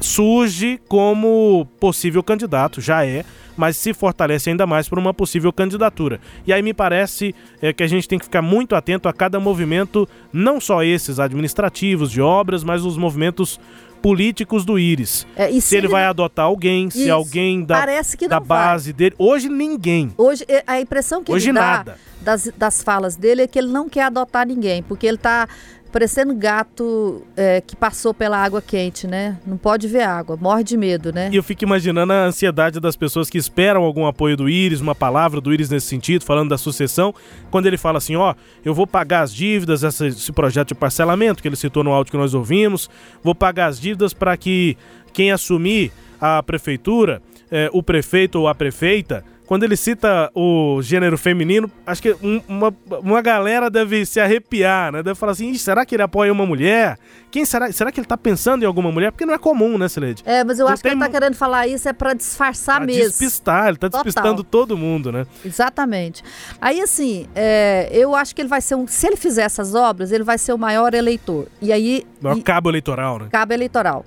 surge 0.00 0.80
como 0.88 1.68
possível 1.78 2.22
candidato, 2.22 2.80
já 2.80 3.04
é, 3.04 3.22
mas 3.54 3.76
se 3.76 3.92
fortalece 3.92 4.48
ainda 4.48 4.66
mais 4.66 4.88
para 4.88 4.98
uma 4.98 5.12
possível 5.12 5.52
candidatura. 5.52 6.20
E 6.46 6.52
aí 6.52 6.62
me 6.62 6.72
parece 6.72 7.34
é, 7.60 7.72
que 7.72 7.82
a 7.82 7.86
gente 7.86 8.08
tem 8.08 8.18
que 8.18 8.24
ficar 8.24 8.40
muito 8.40 8.74
atento 8.74 9.08
a 9.08 9.12
cada 9.12 9.38
movimento, 9.38 10.08
não 10.32 10.60
só 10.60 10.82
esses 10.82 11.20
administrativos 11.20 12.10
de 12.10 12.22
obras, 12.22 12.64
mas 12.64 12.84
os 12.84 12.96
movimentos 12.96 13.60
políticos 13.98 14.64
do 14.64 14.78
Íris. 14.78 15.26
É, 15.36 15.50
se, 15.50 15.60
se, 15.60 15.76
ele, 15.76 15.88
vai 15.88 16.04
adotar 16.04 16.46
alguém, 16.46 16.88
Isso. 16.88 16.98
se 16.98 17.10
alguém 17.10 17.64
da, 17.64 17.84
da 18.28 18.40
base 18.40 18.92
vai. 18.92 18.98
dele. 18.98 19.14
Hoje 19.18 19.48
ninguém. 19.48 20.12
Hoje 20.16 20.44
a 20.66 20.80
impressão 20.80 21.22
que 21.22 21.32
Hoje 21.32 21.50
ele 21.50 21.58
dá 21.58 21.60
nada. 21.60 21.98
Das, 22.20 22.50
das 22.56 22.82
falas 22.82 23.16
dele 23.16 23.42
é 23.42 23.46
que 23.46 23.58
ele 23.58 23.68
não 23.68 23.88
quer 23.88 24.02
adotar 24.02 24.46
ninguém, 24.46 24.82
porque 24.82 25.06
ele 25.06 25.16
está 25.16 25.48
parecendo 25.90 26.34
gato 26.34 27.22
é, 27.36 27.60
que 27.60 27.74
passou 27.74 28.12
pela 28.12 28.36
água 28.36 28.60
quente, 28.60 29.06
né? 29.06 29.38
Não 29.46 29.56
pode 29.56 29.88
ver 29.88 30.02
água, 30.02 30.36
morre 30.36 30.62
de 30.62 30.76
medo, 30.76 31.12
né? 31.12 31.30
E 31.32 31.36
eu 31.36 31.42
fico 31.42 31.64
imaginando 31.64 32.12
a 32.12 32.24
ansiedade 32.26 32.78
das 32.80 32.96
pessoas 32.96 33.30
que 33.30 33.38
esperam 33.38 33.82
algum 33.82 34.06
apoio 34.06 34.36
do 34.36 34.48
Íris, 34.48 34.80
uma 34.80 34.94
palavra 34.94 35.40
do 35.40 35.52
Íris 35.52 35.70
nesse 35.70 35.86
sentido, 35.86 36.24
falando 36.24 36.50
da 36.50 36.58
sucessão, 36.58 37.14
quando 37.50 37.66
ele 37.66 37.76
fala 37.76 37.98
assim, 37.98 38.16
ó, 38.16 38.34
eu 38.64 38.74
vou 38.74 38.86
pagar 38.86 39.22
as 39.22 39.34
dívidas, 39.34 39.82
esse 39.82 40.32
projeto 40.32 40.68
de 40.68 40.74
parcelamento 40.74 41.42
que 41.42 41.48
ele 41.48 41.56
citou 41.56 41.82
no 41.82 41.90
áudio 41.90 42.10
que 42.10 42.18
nós 42.18 42.34
ouvimos, 42.34 42.90
vou 43.22 43.34
pagar 43.34 43.66
as 43.66 43.80
dívidas 43.80 44.12
para 44.12 44.36
que 44.36 44.76
quem 45.12 45.32
assumir 45.32 45.90
a 46.20 46.42
prefeitura, 46.42 47.22
é, 47.50 47.70
o 47.72 47.82
prefeito 47.82 48.38
ou 48.40 48.48
a 48.48 48.54
prefeita, 48.54 49.24
quando 49.48 49.62
ele 49.62 49.78
cita 49.78 50.30
o 50.34 50.82
gênero 50.82 51.16
feminino, 51.16 51.70
acho 51.86 52.02
que 52.02 52.14
um, 52.22 52.42
uma, 52.46 52.76
uma 53.00 53.22
galera 53.22 53.70
deve 53.70 54.04
se 54.04 54.20
arrepiar, 54.20 54.92
né? 54.92 55.02
Deve 55.02 55.18
falar 55.18 55.32
assim: 55.32 55.54
será 55.54 55.86
que 55.86 55.94
ele 55.94 56.02
apoia 56.02 56.30
uma 56.30 56.44
mulher? 56.44 56.98
Quem 57.30 57.46
será? 57.46 57.72
Será 57.72 57.90
que 57.90 57.98
ele 57.98 58.06
tá 58.06 58.18
pensando 58.18 58.62
em 58.62 58.66
alguma 58.66 58.92
mulher? 58.92 59.10
Porque 59.10 59.24
não 59.24 59.32
é 59.32 59.38
comum, 59.38 59.78
né, 59.78 59.88
Celede? 59.88 60.22
É, 60.26 60.44
mas 60.44 60.58
eu 60.58 60.66
não 60.66 60.72
acho 60.72 60.82
que 60.82 60.88
ele 60.88 61.00
tá 61.00 61.08
querendo 61.08 61.34
falar 61.34 61.66
isso 61.66 61.88
é 61.88 61.94
para 61.94 62.12
disfarçar 62.12 62.76
pra 62.76 62.86
mesmo. 62.86 63.04
Despistar, 63.04 63.68
ele 63.68 63.78
tá 63.78 63.88
Total. 63.88 64.04
despistando 64.04 64.44
todo 64.44 64.76
mundo, 64.76 65.10
né? 65.10 65.26
Exatamente. 65.42 66.22
Aí, 66.60 66.82
assim, 66.82 67.26
é, 67.34 67.88
eu 67.90 68.14
acho 68.14 68.34
que 68.34 68.42
ele 68.42 68.50
vai 68.50 68.60
ser 68.60 68.74
um. 68.74 68.86
Se 68.86 69.06
ele 69.06 69.16
fizer 69.16 69.44
essas 69.44 69.74
obras, 69.74 70.12
ele 70.12 70.24
vai 70.24 70.36
ser 70.36 70.52
o 70.52 70.58
maior 70.58 70.92
eleitor. 70.92 71.48
E 71.62 71.72
aí. 71.72 72.04
Maior 72.20 72.42
cabo 72.42 72.68
eleitoral, 72.68 73.18
né? 73.18 73.28
Cabo 73.30 73.52
eleitoral. 73.52 74.04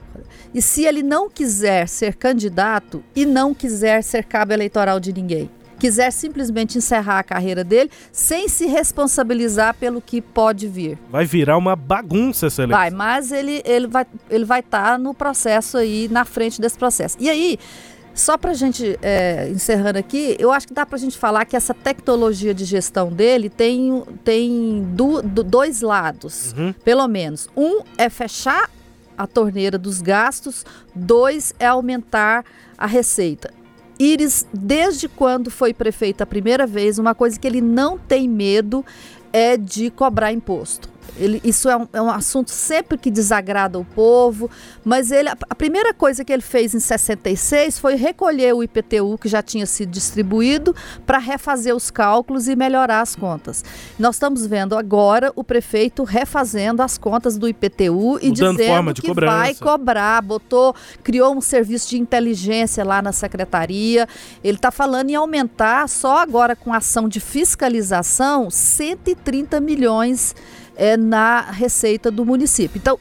E 0.54 0.62
se 0.62 0.86
ele 0.86 1.02
não 1.02 1.30
quiser 1.30 1.88
ser 1.88 2.16
candidato 2.16 3.04
e 3.16 3.26
não 3.26 3.54
quiser 3.54 4.04
ser 4.04 4.26
cabo 4.26 4.54
eleitoral 4.54 5.00
de 5.00 5.14
ninguém, 5.14 5.50
quiser 5.82 6.12
simplesmente 6.12 6.78
encerrar 6.78 7.18
a 7.18 7.24
carreira 7.24 7.64
dele 7.64 7.90
sem 8.12 8.48
se 8.48 8.68
responsabilizar 8.68 9.74
pelo 9.74 10.00
que 10.00 10.22
pode 10.22 10.68
vir. 10.68 11.00
Vai 11.10 11.26
virar 11.26 11.58
uma 11.58 11.76
bagunça 11.76 12.46
essa 12.46 12.62
eleição. 12.62 12.80
Vai, 12.80 12.92
mas 12.92 13.32
ele, 13.32 13.64
ele 13.66 13.88
vai 13.88 14.06
ele 14.30 14.46
vai 14.46 14.60
estar 14.60 14.92
tá 14.92 14.98
no 15.00 15.12
processo 15.12 15.78
aí, 15.78 16.08
na 16.12 16.24
frente 16.24 16.62
desse 16.62 16.78
processo. 16.78 17.18
E 17.20 17.28
aí, 17.28 17.58
só 18.14 18.38
para 18.38 18.52
a 18.52 18.54
gente, 18.54 18.98
é, 19.02 19.50
encerrando 19.50 19.98
aqui, 19.98 20.36
eu 20.38 20.52
acho 20.52 20.68
que 20.68 20.74
dá 20.74 20.86
para 20.86 20.96
a 20.96 21.00
gente 21.00 21.18
falar 21.18 21.46
que 21.46 21.56
essa 21.56 21.74
tecnologia 21.74 22.54
de 22.54 22.66
gestão 22.66 23.10
dele 23.10 23.50
tem, 23.50 24.04
tem 24.24 24.84
do, 24.94 25.22
do, 25.22 25.44
dois 25.44 25.82
lados, 25.82 26.54
uhum. 26.58 26.74
pelo 26.84 27.08
menos. 27.08 27.48
Um 27.56 27.82
é 27.98 28.10
fechar 28.10 28.70
a 29.18 29.26
torneira 29.26 29.78
dos 29.78 30.02
gastos, 30.02 30.66
dois 30.94 31.54
é 31.60 31.68
aumentar 31.68 32.44
a 32.78 32.86
receita. 32.86 33.54
Iris, 33.98 34.48
desde 34.52 35.08
quando 35.08 35.52
foi 35.52 35.74
prefeito 35.74 36.22
a 36.22 36.26
primeira 36.26 36.66
vez, 36.66 36.98
uma 36.98 37.14
coisa 37.14 37.40
que 37.40 37.48
ele 37.48 37.62
não 37.62 37.98
tem 37.98 38.28
medo 38.28 38.84
é 39.32 39.56
de 39.56 39.90
cobrar 39.92 40.34
imposto. 40.34 40.91
Ele, 41.18 41.42
isso 41.44 41.70
é 41.70 41.76
um, 41.76 41.88
é 41.92 42.02
um, 42.02 42.10
assunto 42.10 42.52
sempre 42.52 42.98
que 42.98 43.12
desagrada 43.12 43.78
o 43.78 43.84
povo, 43.84 44.50
mas 44.84 45.12
ele, 45.12 45.30
a, 45.30 45.56
primeira 45.56 45.94
coisa 45.94 46.24
que 46.24 46.32
ele 46.32 46.42
fez 46.42 46.74
em 46.74 46.80
66 46.80 47.78
foi 47.80 47.96
recolher 47.96 48.54
o 48.54 48.64
IPTU 48.64 49.18
que 49.18 49.28
já 49.28 49.42
tinha 49.42 49.66
sido 49.66 49.92
distribuído 49.92 50.76
para 51.06 51.18
refazer 51.18 51.76
os 51.76 51.92
cálculos 51.92 52.48
e 52.48 52.56
melhorar 52.56 53.02
as 53.02 53.16
contas. 53.16 53.64
Nós 54.00 54.16
estamos 54.16 54.46
vendo 54.46 54.78
agora 54.78 55.32
o 55.36 55.44
prefeito 55.44 56.04
refazendo 56.04 56.82
as 56.82 56.98
contas 56.98 57.38
do 57.38 57.48
IPTU 57.48 58.20
e 58.22 58.30
Mudando 58.30 58.58
dizendo 58.58 58.94
que 58.94 59.08
cobrança. 59.08 59.38
vai 59.38 59.56
cobrar, 59.56 60.22
botou, 60.22 60.74
criou 61.04 61.36
um 61.36 61.42
serviço 61.42 61.90
de 61.90 62.00
inteligência 62.00 62.84
lá 62.84 63.02
na 63.02 63.12
secretaria. 63.12 64.08
Ele 64.44 64.58
está 64.58 64.72
falando 64.72 65.10
em 65.10 65.16
aumentar 65.16 65.88
só 65.90 66.20
agora 66.20 66.56
com 66.56 66.74
ação 66.74 67.10
de 67.10 67.20
fiscalização 67.20 68.50
130 68.50 69.60
milhões 69.60 70.34
é, 70.76 70.98
na 70.98 71.42
receita 71.42 72.10
do 72.10 72.26
município. 72.26 72.78
Então, 72.78 73.00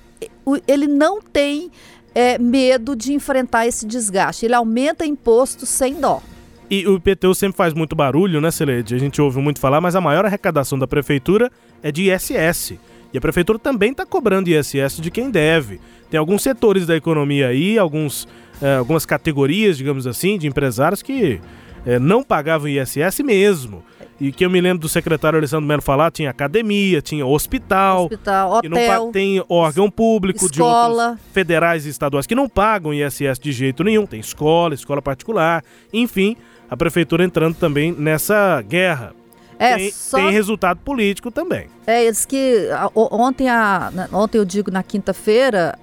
ele 0.66 0.86
não 0.86 1.20
tem 1.20 1.70
é, 2.14 2.38
medo 2.38 2.96
de 2.96 3.12
enfrentar 3.12 3.66
esse 3.66 3.86
desgaste. 3.86 4.46
Ele 4.46 4.54
aumenta 4.54 5.06
imposto 5.06 5.66
sem 5.66 5.94
dó. 5.94 6.22
E 6.70 6.86
o 6.86 6.96
IPTU 6.96 7.34
sempre 7.34 7.56
faz 7.56 7.74
muito 7.74 7.96
barulho, 7.96 8.40
né, 8.40 8.50
Celede? 8.50 8.94
A 8.94 8.98
gente 8.98 9.20
ouve 9.20 9.40
muito 9.40 9.58
falar, 9.58 9.80
mas 9.80 9.96
a 9.96 10.00
maior 10.00 10.24
arrecadação 10.24 10.78
da 10.78 10.86
prefeitura 10.86 11.50
é 11.82 11.90
de 11.90 12.12
ISS. 12.12 12.74
E 13.12 13.18
a 13.18 13.20
prefeitura 13.20 13.58
também 13.58 13.90
está 13.90 14.06
cobrando 14.06 14.48
ISS 14.48 15.00
de 15.00 15.10
quem 15.10 15.30
deve. 15.30 15.80
Tem 16.08 16.18
alguns 16.18 16.42
setores 16.42 16.86
da 16.86 16.96
economia 16.96 17.48
aí, 17.48 17.76
alguns, 17.76 18.28
é, 18.62 18.76
algumas 18.76 19.04
categorias, 19.04 19.76
digamos 19.76 20.06
assim, 20.06 20.38
de 20.38 20.46
empresários 20.46 21.02
que 21.02 21.40
é, 21.84 21.98
não 21.98 22.22
pagavam 22.22 22.68
ISS 22.68 23.20
mesmo. 23.24 23.82
E 24.20 24.30
que 24.30 24.44
eu 24.44 24.50
me 24.50 24.60
lembro 24.60 24.80
do 24.80 24.88
secretário 24.88 25.38
Alessandro 25.38 25.66
Melo 25.66 25.80
falar, 25.80 26.10
tinha 26.10 26.28
academia, 26.28 27.00
tinha 27.00 27.24
hospital, 27.24 28.04
hospital 28.04 28.52
hotel, 28.52 28.70
não, 28.70 29.12
tem 29.12 29.42
órgão 29.48 29.90
público 29.90 30.44
escola. 30.44 31.14
de 31.16 31.32
federais 31.32 31.86
e 31.86 31.88
estaduais 31.88 32.26
que 32.26 32.34
não 32.34 32.46
pagam 32.46 32.92
ISS 32.92 33.38
de 33.40 33.50
jeito 33.50 33.82
nenhum, 33.82 34.04
tem 34.04 34.20
escola, 34.20 34.74
escola 34.74 35.00
particular, 35.00 35.64
enfim, 35.90 36.36
a 36.68 36.76
prefeitura 36.76 37.24
entrando 37.24 37.54
também 37.54 37.92
nessa 37.92 38.60
guerra. 38.60 39.14
É, 39.58 39.76
tem, 39.76 39.90
só... 39.90 40.16
tem 40.16 40.30
resultado 40.30 40.80
político 40.80 41.30
também. 41.30 41.66
É, 41.86 42.04
eles 42.04 42.24
que 42.24 42.68
ontem, 42.94 43.46
a, 43.48 43.92
ontem 44.10 44.38
eu 44.38 44.44
digo 44.44 44.70
na 44.70 44.82
quinta-feira, 44.82 45.78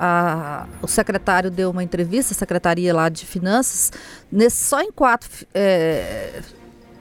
o 0.82 0.88
secretário 0.88 1.52
deu 1.52 1.70
uma 1.70 1.84
entrevista, 1.84 2.34
a 2.34 2.36
secretaria 2.36 2.92
lá 2.92 3.08
de 3.08 3.24
finanças, 3.24 3.92
nesse, 4.32 4.64
só 4.64 4.82
em 4.82 4.92
quatro 4.92 5.30
é, 5.54 6.42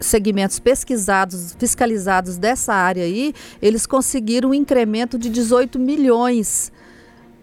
segmentos 0.01 0.59
pesquisados, 0.59 1.57
fiscalizados 1.59 2.37
dessa 2.39 2.75
área 2.75 3.05
aí, 3.05 3.33
eles 3.61 3.87
conseguiram 3.87 4.51
um 4.51 4.55
incremento 4.55 5.19
de 5.19 5.29
18 5.29 5.79
milhões 5.79 6.73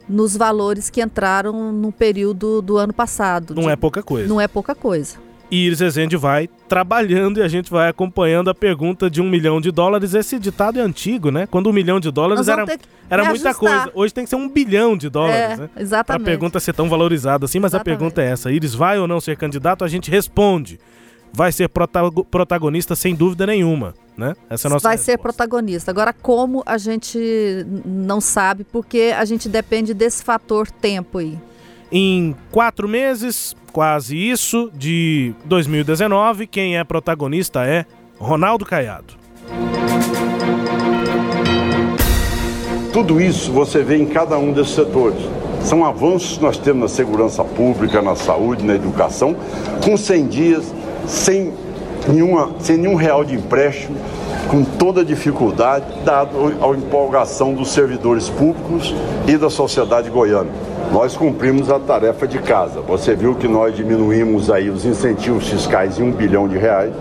nos 0.07 0.35
valores 0.35 0.89
que 0.89 1.01
entraram 1.01 1.71
no 1.71 1.91
período 1.91 2.61
do 2.61 2.77
ano 2.77 2.93
passado. 2.93 3.55
Não 3.55 3.63
de, 3.63 3.69
é 3.69 3.75
pouca 3.75 4.03
coisa. 4.03 4.27
Não 4.27 4.39
é 4.39 4.47
pouca 4.47 4.75
coisa. 4.75 5.17
E 5.49 5.67
Iris 5.67 5.81
Rezende 5.81 6.17
vai 6.17 6.49
trabalhando 6.67 7.39
e 7.39 7.43
a 7.43 7.47
gente 7.47 7.69
vai 7.69 7.87
acompanhando 7.87 8.49
a 8.49 8.55
pergunta 8.55 9.09
de 9.09 9.21
um 9.21 9.29
milhão 9.29 9.61
de 9.61 9.71
dólares. 9.71 10.13
Esse 10.15 10.39
ditado 10.39 10.79
é 10.79 10.81
antigo, 10.81 11.29
né? 11.29 11.45
Quando 11.45 11.69
um 11.69 11.73
milhão 11.73 11.99
de 11.99 12.09
dólares 12.09 12.47
era, 12.47 12.65
era 13.09 13.25
muita 13.25 13.53
coisa. 13.53 13.91
Hoje 13.93 14.13
tem 14.13 14.23
que 14.23 14.31
ser 14.31 14.35
um 14.35 14.49
bilhão 14.49 14.97
de 14.97 15.09
dólares, 15.09 15.59
é, 15.59 15.61
né? 15.61 15.69
Exatamente. 15.77 16.23
Pra 16.23 16.31
pergunta 16.31 16.59
ser 16.59 16.73
tão 16.73 16.89
valorizada 16.89 17.45
assim, 17.45 17.59
mas 17.59 17.71
exatamente. 17.71 17.95
a 17.95 17.99
pergunta 17.99 18.21
é 18.21 18.31
essa. 18.31 18.51
Iris 18.51 18.73
vai 18.73 18.97
ou 18.97 19.07
não 19.07 19.21
ser 19.21 19.37
candidato? 19.37 19.85
A 19.85 19.87
gente 19.87 20.09
responde 20.09 20.79
vai 21.33 21.51
ser 21.51 21.67
protagonista 21.67 22.95
sem 22.95 23.15
dúvida 23.15 23.47
nenhuma, 23.47 23.95
né? 24.15 24.35
Essa 24.49 24.67
é 24.67 24.69
a 24.69 24.73
nossa 24.73 24.83
Vai 24.87 24.95
resposta. 24.95 25.11
ser 25.11 25.17
protagonista. 25.17 25.91
Agora, 25.91 26.13
como 26.13 26.61
a 26.65 26.77
gente 26.77 27.65
não 27.83 28.21
sabe, 28.21 28.63
porque 28.63 29.13
a 29.17 29.25
gente 29.25 29.49
depende 29.49 29.93
desse 29.93 30.23
fator 30.23 30.69
tempo 30.69 31.17
aí. 31.17 31.37
Em 31.91 32.35
quatro 32.51 32.87
meses, 32.87 33.55
quase 33.71 34.15
isso, 34.15 34.71
de 34.75 35.33
2019, 35.45 36.47
quem 36.47 36.77
é 36.77 36.83
protagonista 36.83 37.65
é 37.65 37.85
Ronaldo 38.19 38.65
Caiado. 38.65 39.15
Tudo 42.91 43.19
isso 43.19 43.51
você 43.51 43.81
vê 43.81 43.97
em 43.97 44.05
cada 44.05 44.37
um 44.37 44.53
desses 44.53 44.75
setores. 44.75 45.19
São 45.63 45.83
avanços 45.83 46.37
que 46.37 46.43
nós 46.43 46.57
temos 46.57 46.81
na 46.83 46.87
segurança 46.87 47.43
pública, 47.43 48.01
na 48.01 48.15
saúde, 48.15 48.63
na 48.63 48.75
educação, 48.75 49.35
com 49.83 49.97
100 49.97 50.27
dias 50.27 50.73
sem, 51.07 51.51
nenhuma, 52.07 52.51
sem 52.59 52.77
nenhum 52.77 52.95
real 52.95 53.23
de 53.23 53.35
empréstimo, 53.35 53.97
com 54.49 54.63
toda 54.63 55.03
dificuldade, 55.03 55.85
dado 56.03 56.53
a 56.61 56.77
empolgação 56.77 57.53
dos 57.53 57.71
servidores 57.71 58.29
públicos 58.29 58.93
e 59.27 59.37
da 59.37 59.49
sociedade 59.49 60.09
goiana. 60.09 60.49
Nós 60.91 61.15
cumprimos 61.15 61.71
a 61.71 61.79
tarefa 61.79 62.27
de 62.27 62.37
casa. 62.39 62.81
Você 62.81 63.15
viu 63.15 63.33
que 63.33 63.47
nós 63.47 63.75
diminuímos 63.75 64.51
aí 64.51 64.69
os 64.69 64.85
incentivos 64.85 65.47
fiscais 65.47 65.97
em 65.97 66.03
um 66.03 66.11
bilhão 66.11 66.47
de 66.47 66.57
reais, 66.57 66.93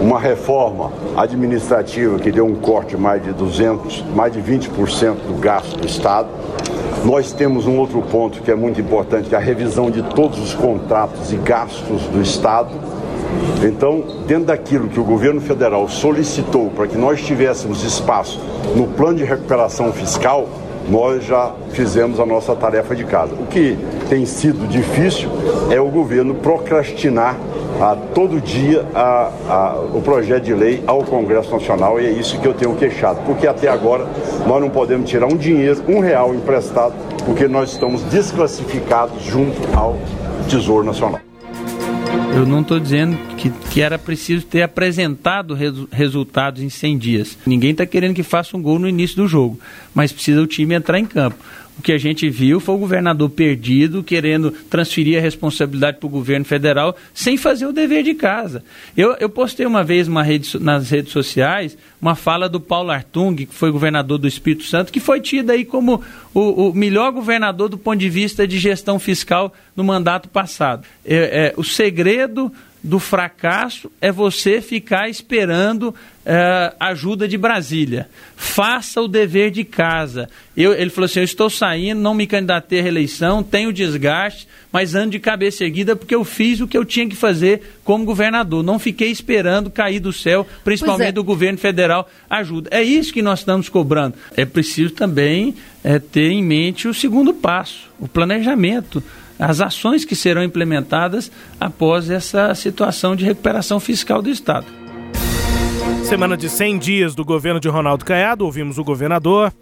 uma 0.00 0.18
reforma 0.18 0.90
administrativa 1.16 2.18
que 2.18 2.32
deu 2.32 2.46
um 2.46 2.54
corte 2.54 2.96
mais 2.96 3.22
de 3.22 3.32
200, 3.32 4.04
mais 4.14 4.32
de 4.32 4.40
20% 4.40 5.14
do 5.28 5.38
gasto 5.38 5.78
do 5.78 5.86
Estado. 5.86 6.28
Nós 7.04 7.32
temos 7.32 7.66
um 7.66 7.78
outro 7.78 8.00
ponto 8.00 8.40
que 8.40 8.50
é 8.50 8.54
muito 8.54 8.80
importante, 8.80 9.28
que 9.28 9.34
é 9.34 9.38
a 9.38 9.40
revisão 9.40 9.90
de 9.90 10.02
todos 10.02 10.38
os 10.38 10.54
contratos 10.54 11.32
e 11.32 11.36
gastos 11.36 12.02
do 12.04 12.22
Estado 12.22 12.70
então, 13.62 14.02
dentro 14.26 14.46
daquilo 14.46 14.88
que 14.88 14.98
o 14.98 15.04
governo 15.04 15.40
federal 15.40 15.88
solicitou 15.88 16.70
para 16.70 16.86
que 16.86 16.96
nós 16.96 17.22
tivéssemos 17.22 17.84
espaço 17.84 18.40
no 18.74 18.86
plano 18.88 19.18
de 19.18 19.24
recuperação 19.24 19.92
fiscal, 19.92 20.48
nós 20.88 21.24
já 21.24 21.52
fizemos 21.70 22.18
a 22.18 22.26
nossa 22.26 22.54
tarefa 22.56 22.94
de 22.94 23.04
casa. 23.04 23.34
O 23.34 23.46
que 23.46 23.78
tem 24.08 24.26
sido 24.26 24.66
difícil 24.66 25.28
é 25.70 25.80
o 25.80 25.88
governo 25.88 26.34
procrastinar 26.34 27.36
a 27.80 27.96
todo 28.14 28.40
dia 28.40 28.84
a, 28.94 29.30
a, 29.48 29.76
o 29.94 30.02
projeto 30.02 30.44
de 30.44 30.54
lei 30.54 30.82
ao 30.86 31.02
Congresso 31.02 31.50
Nacional 31.52 32.00
e 32.00 32.06
é 32.06 32.10
isso 32.10 32.38
que 32.38 32.46
eu 32.46 32.54
tenho 32.54 32.74
queixado, 32.76 33.20
porque 33.24 33.46
até 33.46 33.68
agora 33.68 34.06
nós 34.46 34.60
não 34.60 34.70
podemos 34.70 35.08
tirar 35.08 35.26
um 35.26 35.36
dinheiro, 35.36 35.82
um 35.88 36.00
real 36.00 36.34
emprestado, 36.34 36.94
porque 37.24 37.48
nós 37.48 37.72
estamos 37.72 38.02
desclassificados 38.02 39.22
junto 39.22 39.60
ao 39.76 39.96
Tesouro 40.48 40.84
Nacional. 40.84 41.31
Eu 42.34 42.46
não 42.46 42.62
estou 42.62 42.80
dizendo 42.80 43.16
que, 43.36 43.50
que 43.50 43.82
era 43.82 43.98
preciso 43.98 44.46
ter 44.46 44.62
apresentado 44.62 45.52
resu 45.52 45.86
resultados 45.92 46.62
em 46.62 46.70
100 46.70 46.98
dias. 46.98 47.38
Ninguém 47.44 47.72
está 47.72 47.84
querendo 47.84 48.14
que 48.14 48.22
faça 48.22 48.56
um 48.56 48.62
gol 48.62 48.78
no 48.78 48.88
início 48.88 49.16
do 49.16 49.28
jogo, 49.28 49.60
mas 49.94 50.12
precisa 50.12 50.40
o 50.40 50.46
time 50.46 50.74
entrar 50.74 50.98
em 50.98 51.04
campo. 51.04 51.36
O 51.82 51.84
que 51.84 51.90
a 51.90 51.98
gente 51.98 52.30
viu 52.30 52.60
foi 52.60 52.76
o 52.76 52.78
governador 52.78 53.28
perdido, 53.28 54.04
querendo 54.04 54.52
transferir 54.70 55.18
a 55.18 55.20
responsabilidade 55.20 55.96
para 55.98 56.06
o 56.06 56.10
governo 56.10 56.44
federal, 56.44 56.96
sem 57.12 57.36
fazer 57.36 57.66
o 57.66 57.72
dever 57.72 58.04
de 58.04 58.14
casa. 58.14 58.62
Eu, 58.96 59.16
eu 59.18 59.28
postei 59.28 59.66
uma 59.66 59.82
vez 59.82 60.06
uma 60.06 60.22
rede, 60.22 60.60
nas 60.60 60.88
redes 60.90 61.10
sociais 61.10 61.76
uma 62.00 62.14
fala 62.14 62.48
do 62.48 62.60
Paulo 62.60 62.92
Artung, 62.92 63.34
que 63.34 63.52
foi 63.52 63.72
governador 63.72 64.16
do 64.16 64.28
Espírito 64.28 64.62
Santo, 64.62 64.92
que 64.92 65.00
foi 65.00 65.20
tido 65.20 65.50
aí 65.50 65.64
como 65.64 66.00
o, 66.32 66.68
o 66.68 66.72
melhor 66.72 67.10
governador 67.10 67.68
do 67.68 67.76
ponto 67.76 67.98
de 67.98 68.08
vista 68.08 68.46
de 68.46 68.60
gestão 68.60 69.00
fiscal 69.00 69.52
no 69.74 69.82
mandato 69.82 70.28
passado. 70.28 70.86
É, 71.04 71.16
é, 71.16 71.54
o 71.56 71.64
segredo 71.64 72.52
do 72.82 72.98
fracasso 72.98 73.90
é 74.00 74.10
você 74.10 74.60
ficar 74.60 75.08
esperando 75.08 75.94
é, 76.26 76.72
ajuda 76.80 77.28
de 77.28 77.38
Brasília. 77.38 78.08
Faça 78.36 79.00
o 79.00 79.06
dever 79.06 79.50
de 79.52 79.62
casa. 79.64 80.28
Eu, 80.56 80.72
ele 80.72 80.90
falou 80.90 81.06
assim: 81.06 81.20
eu 81.20 81.24
estou 81.24 81.48
saindo, 81.48 82.00
não 82.00 82.14
me 82.14 82.26
candidatei 82.26 82.80
à 82.80 82.82
reeleição, 82.82 83.42
tenho 83.42 83.72
desgaste, 83.72 84.48
mas 84.72 84.96
ando 84.96 85.10
de 85.10 85.20
cabeça 85.20 85.64
erguida 85.64 85.94
porque 85.94 86.14
eu 86.14 86.24
fiz 86.24 86.60
o 86.60 86.66
que 86.66 86.76
eu 86.76 86.84
tinha 86.84 87.08
que 87.08 87.14
fazer 87.14 87.78
como 87.84 88.04
governador. 88.04 88.64
Não 88.64 88.78
fiquei 88.78 89.10
esperando 89.10 89.70
cair 89.70 90.00
do 90.00 90.12
céu, 90.12 90.46
principalmente 90.64 91.08
é. 91.08 91.12
do 91.12 91.22
governo 91.22 91.58
federal, 91.58 92.10
ajuda. 92.28 92.68
É 92.72 92.82
isso 92.82 93.12
que 93.12 93.22
nós 93.22 93.40
estamos 93.40 93.68
cobrando. 93.68 94.16
É 94.36 94.44
preciso 94.44 94.92
também 94.92 95.54
é, 95.84 96.00
ter 96.00 96.30
em 96.30 96.42
mente 96.42 96.88
o 96.88 96.94
segundo 96.94 97.32
passo, 97.32 97.90
o 98.00 98.08
planejamento 98.08 99.02
as 99.42 99.60
ações 99.60 100.04
que 100.04 100.14
serão 100.14 100.44
implementadas 100.44 101.30
após 101.58 102.08
essa 102.08 102.54
situação 102.54 103.16
de 103.16 103.24
recuperação 103.24 103.80
fiscal 103.80 104.22
do 104.22 104.30
Estado. 104.30 104.66
Semana 106.04 106.36
de 106.36 106.48
100 106.48 106.78
dias 106.78 107.14
do 107.14 107.24
governo 107.24 107.58
de 107.58 107.68
Ronaldo 107.68 108.04
Caiado, 108.04 108.44
ouvimos 108.44 108.78
o 108.78 108.84
governador, 108.84 109.52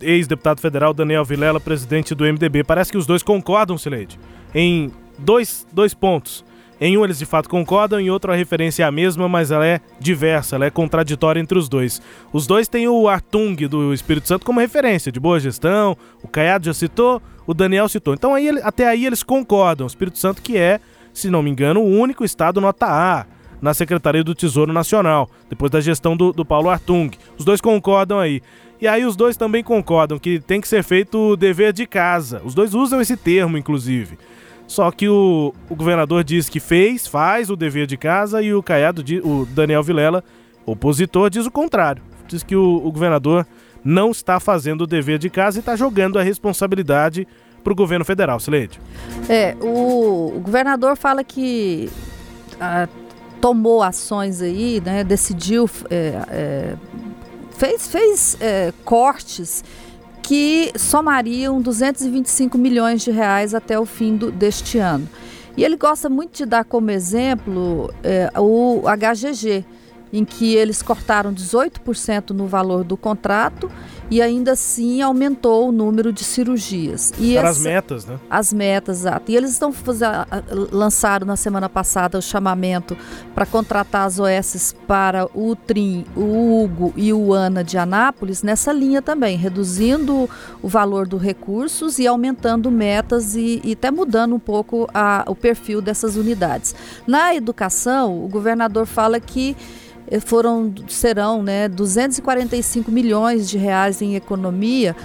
ex-deputado 0.00 0.60
federal 0.60 0.92
Daniel 0.92 1.24
Vilela, 1.24 1.60
presidente 1.60 2.12
do 2.12 2.24
MDB. 2.24 2.64
Parece 2.64 2.90
que 2.90 2.98
os 2.98 3.06
dois 3.06 3.22
concordam, 3.22 3.78
Sileide, 3.78 4.18
em 4.52 4.90
dois, 5.16 5.64
dois 5.72 5.94
pontos. 5.94 6.44
Em 6.80 6.96
um 6.96 7.04
eles 7.04 7.18
de 7.18 7.26
fato 7.26 7.48
concordam, 7.48 8.00
em 8.00 8.10
outro 8.10 8.32
a 8.32 8.34
referência 8.34 8.82
é 8.82 8.86
a 8.86 8.90
mesma, 8.90 9.28
mas 9.28 9.50
ela 9.50 9.66
é 9.66 9.80
diversa, 10.00 10.56
ela 10.56 10.64
é 10.64 10.70
contraditória 10.70 11.38
entre 11.38 11.58
os 11.58 11.68
dois. 11.68 12.00
Os 12.32 12.46
dois 12.46 12.68
têm 12.68 12.88
o 12.88 13.06
Artung 13.06 13.54
do 13.68 13.92
Espírito 13.92 14.26
Santo 14.26 14.46
como 14.46 14.58
referência 14.58 15.12
de 15.12 15.20
boa 15.20 15.38
gestão, 15.38 15.94
o 16.22 16.26
Caiado 16.26 16.64
já 16.64 16.72
citou, 16.72 17.20
o 17.50 17.54
Daniel 17.54 17.88
citou. 17.88 18.14
Então 18.14 18.32
aí, 18.32 18.48
até 18.62 18.86
aí 18.86 19.04
eles 19.04 19.24
concordam. 19.24 19.84
O 19.84 19.88
Espírito 19.88 20.18
Santo 20.18 20.40
que 20.40 20.56
é, 20.56 20.78
se 21.12 21.28
não 21.28 21.42
me 21.42 21.50
engano, 21.50 21.80
o 21.80 21.98
único 21.98 22.24
estado 22.24 22.60
nota 22.60 22.86
A 22.86 23.26
na 23.60 23.74
Secretaria 23.74 24.22
do 24.22 24.36
Tesouro 24.36 24.72
Nacional, 24.72 25.28
depois 25.48 25.68
da 25.68 25.80
gestão 25.80 26.16
do, 26.16 26.32
do 26.32 26.44
Paulo 26.44 26.70
Artung. 26.70 27.10
Os 27.36 27.44
dois 27.44 27.60
concordam 27.60 28.20
aí. 28.20 28.40
E 28.80 28.86
aí 28.86 29.04
os 29.04 29.16
dois 29.16 29.36
também 29.36 29.64
concordam 29.64 30.16
que 30.16 30.38
tem 30.38 30.60
que 30.60 30.68
ser 30.68 30.84
feito 30.84 31.32
o 31.32 31.36
dever 31.36 31.72
de 31.72 31.88
casa. 31.88 32.40
Os 32.44 32.54
dois 32.54 32.72
usam 32.72 33.00
esse 33.00 33.16
termo, 33.16 33.58
inclusive. 33.58 34.16
Só 34.68 34.88
que 34.92 35.08
o, 35.08 35.52
o 35.68 35.74
governador 35.74 36.22
diz 36.22 36.48
que 36.48 36.60
fez, 36.60 37.04
faz 37.08 37.50
o 37.50 37.56
dever 37.56 37.88
de 37.88 37.96
casa 37.96 38.40
e 38.40 38.54
o 38.54 38.62
Caiado, 38.62 39.02
o 39.24 39.44
Daniel 39.44 39.82
Vilela, 39.82 40.22
opositor, 40.64 41.28
diz 41.28 41.46
o 41.46 41.50
contrário. 41.50 42.00
Diz 42.28 42.44
que 42.44 42.54
o, 42.54 42.76
o 42.76 42.92
governador 42.92 43.44
não 43.84 44.10
está 44.10 44.38
fazendo 44.38 44.82
o 44.82 44.86
dever 44.86 45.18
de 45.18 45.30
casa 45.30 45.58
e 45.58 45.60
está 45.60 45.76
jogando 45.76 46.18
a 46.18 46.22
responsabilidade 46.22 47.26
para 47.62 47.72
o 47.72 47.76
governo 47.76 48.04
federal, 48.04 48.40
Sileide. 48.40 48.80
É, 49.28 49.56
o, 49.60 50.32
o, 50.36 50.40
governador 50.40 50.96
fala 50.96 51.22
que 51.22 51.90
ah, 52.60 52.88
tomou 53.40 53.82
ações 53.82 54.40
aí, 54.42 54.82
né, 54.84 55.04
decidiu, 55.04 55.68
é, 55.90 56.22
é, 56.28 56.74
fez, 57.56 57.88
fez 57.88 58.36
é, 58.40 58.72
cortes 58.84 59.64
que 60.22 60.72
somariam 60.76 61.60
225 61.60 62.56
milhões 62.56 63.02
de 63.02 63.10
reais 63.10 63.54
até 63.54 63.78
o 63.78 63.84
fim 63.84 64.16
do, 64.16 64.30
deste 64.30 64.78
ano. 64.78 65.08
E 65.56 65.64
ele 65.64 65.76
gosta 65.76 66.08
muito 66.08 66.36
de 66.36 66.46
dar 66.46 66.64
como 66.64 66.90
exemplo 66.90 67.92
é, 68.02 68.30
o 68.38 68.82
HGG, 68.82 69.64
em 70.12 70.24
que 70.24 70.54
eles 70.54 70.82
cortaram 70.82 71.32
18% 71.32 72.30
no 72.30 72.46
valor 72.46 72.84
do 72.84 72.96
contrato 72.96 73.70
e 74.10 74.20
ainda 74.20 74.52
assim 74.52 75.00
aumentou 75.00 75.68
o 75.68 75.72
número 75.72 76.12
de 76.12 76.24
cirurgias. 76.24 77.12
E 77.16 77.34
Para 77.34 77.50
essa, 77.50 77.60
as 77.60 77.64
metas, 77.64 78.04
né? 78.04 78.20
As 78.28 78.52
metas, 78.52 78.98
exato. 79.00 79.30
E 79.30 79.36
eles 79.36 79.52
estão 79.52 79.72
lançaram 80.72 81.24
na 81.24 81.36
semana 81.36 81.68
passada 81.68 82.18
o 82.18 82.22
chamamento 82.22 82.96
para 83.34 83.46
contratar 83.46 84.06
as 84.06 84.18
OS 84.18 84.74
para 84.86 85.26
o 85.32 85.54
Trim, 85.54 86.04
o 86.16 86.64
Hugo 86.64 86.92
e 86.96 87.12
o 87.12 87.32
Ana 87.32 87.62
de 87.62 87.78
Anápolis 87.78 88.42
nessa 88.42 88.72
linha 88.72 89.00
também, 89.00 89.36
reduzindo 89.36 90.28
o 90.60 90.68
valor 90.68 91.06
dos 91.06 91.22
recursos 91.22 92.00
e 92.00 92.06
aumentando 92.06 92.68
metas 92.70 93.36
e, 93.36 93.60
e 93.62 93.72
até 93.72 93.92
mudando 93.92 94.34
um 94.34 94.40
pouco 94.40 94.88
a, 94.92 95.22
o 95.28 95.36
perfil 95.36 95.80
dessas 95.80 96.16
unidades. 96.16 96.74
Na 97.06 97.32
educação, 97.32 98.24
o 98.24 98.28
governador 98.28 98.86
fala 98.86 99.20
que 99.20 99.56
foram 100.18 100.74
serão 100.88 101.42
né, 101.42 101.68
245 101.68 102.90
milhões 102.90 103.48
de 103.48 103.56
reais 103.56 104.02
em 104.02 104.16
economia 104.16 104.96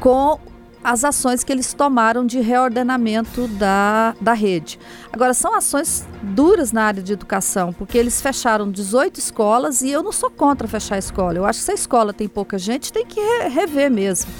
com 0.00 0.38
as 0.84 1.02
ações 1.02 1.42
que 1.42 1.50
eles 1.50 1.72
tomaram 1.72 2.26
de 2.26 2.40
reordenamento 2.40 3.48
da, 3.48 4.14
da 4.20 4.34
rede. 4.34 4.78
Agora, 5.10 5.32
são 5.32 5.54
ações 5.54 6.06
duras 6.22 6.72
na 6.72 6.84
área 6.84 7.02
de 7.02 7.10
educação, 7.10 7.72
porque 7.72 7.96
eles 7.96 8.20
fecharam 8.20 8.70
18 8.70 9.18
escolas 9.18 9.80
e 9.80 9.90
eu 9.90 10.02
não 10.02 10.12
sou 10.12 10.30
contra 10.30 10.68
fechar 10.68 10.96
a 10.96 10.98
escola. 10.98 11.38
Eu 11.38 11.46
acho 11.46 11.60
que 11.60 11.64
se 11.64 11.70
a 11.70 11.74
escola 11.74 12.12
tem 12.12 12.28
pouca 12.28 12.58
gente, 12.58 12.92
tem 12.92 13.06
que 13.06 13.18
rever 13.48 13.90
mesmo. 13.90 14.30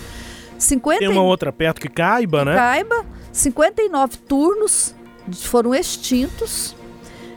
50 0.58 0.98
tem 0.98 1.08
uma 1.08 1.22
outra 1.22 1.50
perto 1.50 1.80
que 1.80 1.88
caiba, 1.88 2.44
né? 2.44 2.54
Caiba. 2.54 3.06
59 3.32 4.18
turnos 4.18 4.94
foram 5.32 5.74
extintos 5.74 6.76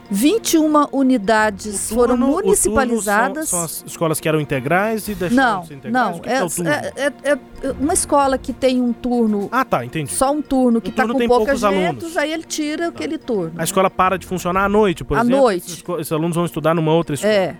21 0.09 0.87
unidades 0.91 1.89
turno, 1.89 2.01
foram 2.01 2.17
municipalizadas. 2.17 3.49
São, 3.49 3.59
são, 3.59 3.65
as 3.65 3.83
escolas 3.85 4.19
que 4.19 4.27
eram 4.27 4.39
integrais 4.39 5.07
e 5.07 5.15
deixaram 5.15 5.53
não, 5.53 5.61
de 5.61 5.67
ser 5.67 5.73
integrais? 5.75 6.57
Não, 6.57 6.71
é, 6.71 6.93
é, 6.95 7.13
é, 7.23 7.31
é, 7.31 7.71
uma 7.79 7.93
escola 7.93 8.37
que 8.37 8.53
tem 8.53 8.81
um 8.81 8.93
turno. 8.93 9.49
Ah, 9.51 9.65
tá, 9.65 9.83
entendi. 9.83 10.11
Só 10.11 10.31
um 10.31 10.41
turno 10.41 10.79
que 10.79 10.89
está 10.89 11.07
com 11.07 11.27
poucos 11.27 11.63
alunos. 11.63 12.17
aí 12.17 12.31
ele 12.31 12.43
tira 12.43 12.83
tá. 12.83 12.89
aquele 12.89 13.17
turno. 13.17 13.53
A 13.57 13.63
escola 13.63 13.89
para 13.89 14.17
de 14.17 14.25
funcionar 14.25 14.63
à 14.63 14.69
noite, 14.69 15.03
por 15.03 15.17
à 15.17 15.21
exemplo? 15.21 15.37
À 15.37 15.41
noite. 15.41 15.67
Esses, 15.71 15.83
esses, 15.99 16.11
alunos 16.11 16.35
vão 16.35 16.45
estudar 16.45 16.73
numa 16.73 16.93
outra 16.93 17.15
escola. 17.15 17.33
É. 17.33 17.55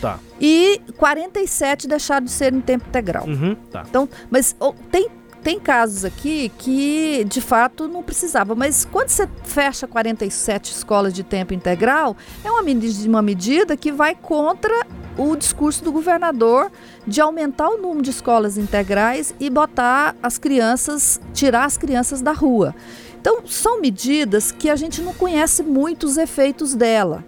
Tá. 0.00 0.18
E 0.40 0.80
47 0.96 1.86
deixaram 1.86 2.24
de 2.24 2.32
ser 2.32 2.52
em 2.52 2.60
tempo 2.60 2.84
integral. 2.88 3.24
Uhum, 3.24 3.54
tá. 3.70 3.84
Então, 3.88 4.08
mas 4.28 4.56
oh, 4.58 4.74
tem 4.90 5.08
tem 5.42 5.58
casos 5.58 6.04
aqui 6.04 6.50
que 6.56 7.24
de 7.24 7.40
fato 7.40 7.88
não 7.88 8.02
precisava, 8.02 8.54
mas 8.54 8.84
quando 8.84 9.08
você 9.08 9.28
fecha 9.44 9.86
47 9.86 10.72
escolas 10.72 11.12
de 11.12 11.24
tempo 11.24 11.52
integral, 11.52 12.16
é 12.44 12.50
uma, 12.50 12.62
uma 13.06 13.22
medida 13.22 13.76
que 13.76 13.90
vai 13.90 14.14
contra 14.14 14.86
o 15.18 15.36
discurso 15.36 15.84
do 15.84 15.92
governador 15.92 16.70
de 17.06 17.20
aumentar 17.20 17.68
o 17.68 17.76
número 17.76 18.02
de 18.02 18.10
escolas 18.10 18.56
integrais 18.56 19.34
e 19.38 19.50
botar 19.50 20.16
as 20.22 20.38
crianças, 20.38 21.20
tirar 21.34 21.64
as 21.64 21.76
crianças 21.76 22.22
da 22.22 22.32
rua. 22.32 22.74
Então, 23.20 23.46
são 23.46 23.80
medidas 23.80 24.50
que 24.50 24.70
a 24.70 24.76
gente 24.76 25.00
não 25.00 25.12
conhece 25.12 25.62
muito 25.62 26.04
os 26.04 26.16
efeitos 26.16 26.74
dela. 26.74 27.24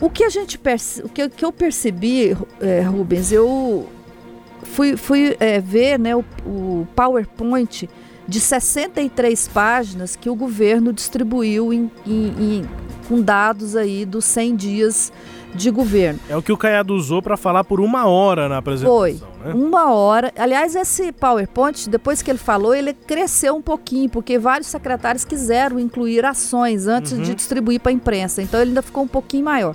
O 0.00 0.10
que 0.10 0.24
a 0.24 0.28
gente 0.28 0.60
o 1.04 1.08
que 1.08 1.44
eu 1.44 1.52
percebi, 1.52 2.36
é, 2.60 2.80
Rubens, 2.82 3.32
eu 3.32 3.88
fui, 4.66 4.96
fui 4.96 5.36
é, 5.40 5.60
ver 5.60 5.98
né, 5.98 6.14
o, 6.14 6.24
o, 6.44 6.86
PowerPoint 6.94 7.88
de 8.28 8.40
63 8.40 9.48
páginas 9.48 10.16
que 10.16 10.28
o 10.28 10.34
governo 10.34 10.92
distribuiu 10.92 11.72
em, 11.72 11.90
em, 12.06 12.26
em, 12.38 12.68
com 13.08 13.20
dados 13.20 13.76
aí 13.76 14.04
dos 14.04 14.24
100 14.24 14.56
dias 14.56 15.12
de 15.54 15.70
governo. 15.70 16.20
É 16.28 16.36
o 16.36 16.42
que 16.42 16.52
o 16.52 16.56
Caiado 16.56 16.94
usou 16.94 17.22
para 17.22 17.36
falar 17.36 17.64
por 17.64 17.80
uma 17.80 18.06
hora 18.06 18.48
na 18.48 18.58
apresentação. 18.58 18.98
Foi, 18.98 19.20
né? 19.44 19.54
uma 19.54 19.92
hora. 19.92 20.32
Aliás, 20.36 20.74
esse 20.74 21.12
PowerPoint, 21.12 21.88
depois 21.88 22.20
que 22.20 22.30
ele 22.30 22.38
falou, 22.38 22.74
ele 22.74 22.92
cresceu 22.92 23.56
um 23.56 23.62
pouquinho, 23.62 24.10
porque 24.10 24.38
vários 24.38 24.68
secretários 24.68 25.24
quiseram 25.24 25.78
incluir 25.78 26.24
ações 26.24 26.86
antes 26.86 27.12
uhum. 27.12 27.22
de 27.22 27.34
distribuir 27.34 27.80
para 27.80 27.90
a 27.90 27.94
imprensa. 27.94 28.42
Então 28.42 28.60
ele 28.60 28.70
ainda 28.70 28.82
ficou 28.82 29.04
um 29.04 29.08
pouquinho 29.08 29.44
maior. 29.44 29.74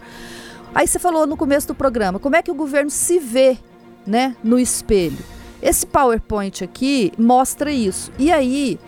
Aí 0.74 0.88
você 0.88 1.00
falou 1.00 1.26
no 1.28 1.36
começo 1.36 1.68
do 1.68 1.76
programa, 1.76 2.20
como 2.20 2.36
é 2.36 2.42
que 2.42 2.52
o 2.52 2.56
governo 2.56 2.90
se 2.90 3.20
vê 3.20 3.58
né, 4.06 4.36
no 4.44 4.60
espelho? 4.60 5.24
Esse 5.62 5.86
PowerPoint 5.86 6.64
aqui 6.64 7.12
mostra 7.18 7.72
isso. 7.72 8.12
E 8.18 8.32
aí, 8.32 8.80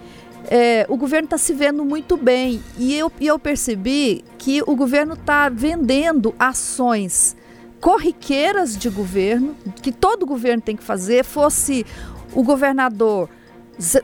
é, 0.49 0.85
o 0.89 0.97
governo 0.97 1.25
está 1.25 1.37
se 1.37 1.53
vendo 1.53 1.85
muito 1.85 2.17
bem. 2.17 2.61
E 2.77 2.95
eu, 2.95 3.11
e 3.19 3.27
eu 3.27 3.37
percebi 3.37 4.23
que 4.37 4.61
o 4.65 4.75
governo 4.75 5.13
está 5.13 5.49
vendendo 5.49 6.33
ações 6.39 7.35
corriqueiras 7.79 8.77
de 8.77 8.89
governo, 8.89 9.55
que 9.81 9.91
todo 9.91 10.25
governo 10.25 10.61
tem 10.61 10.75
que 10.75 10.83
fazer, 10.83 11.23
fosse 11.23 11.85
o 12.33 12.41
governador 12.41 13.29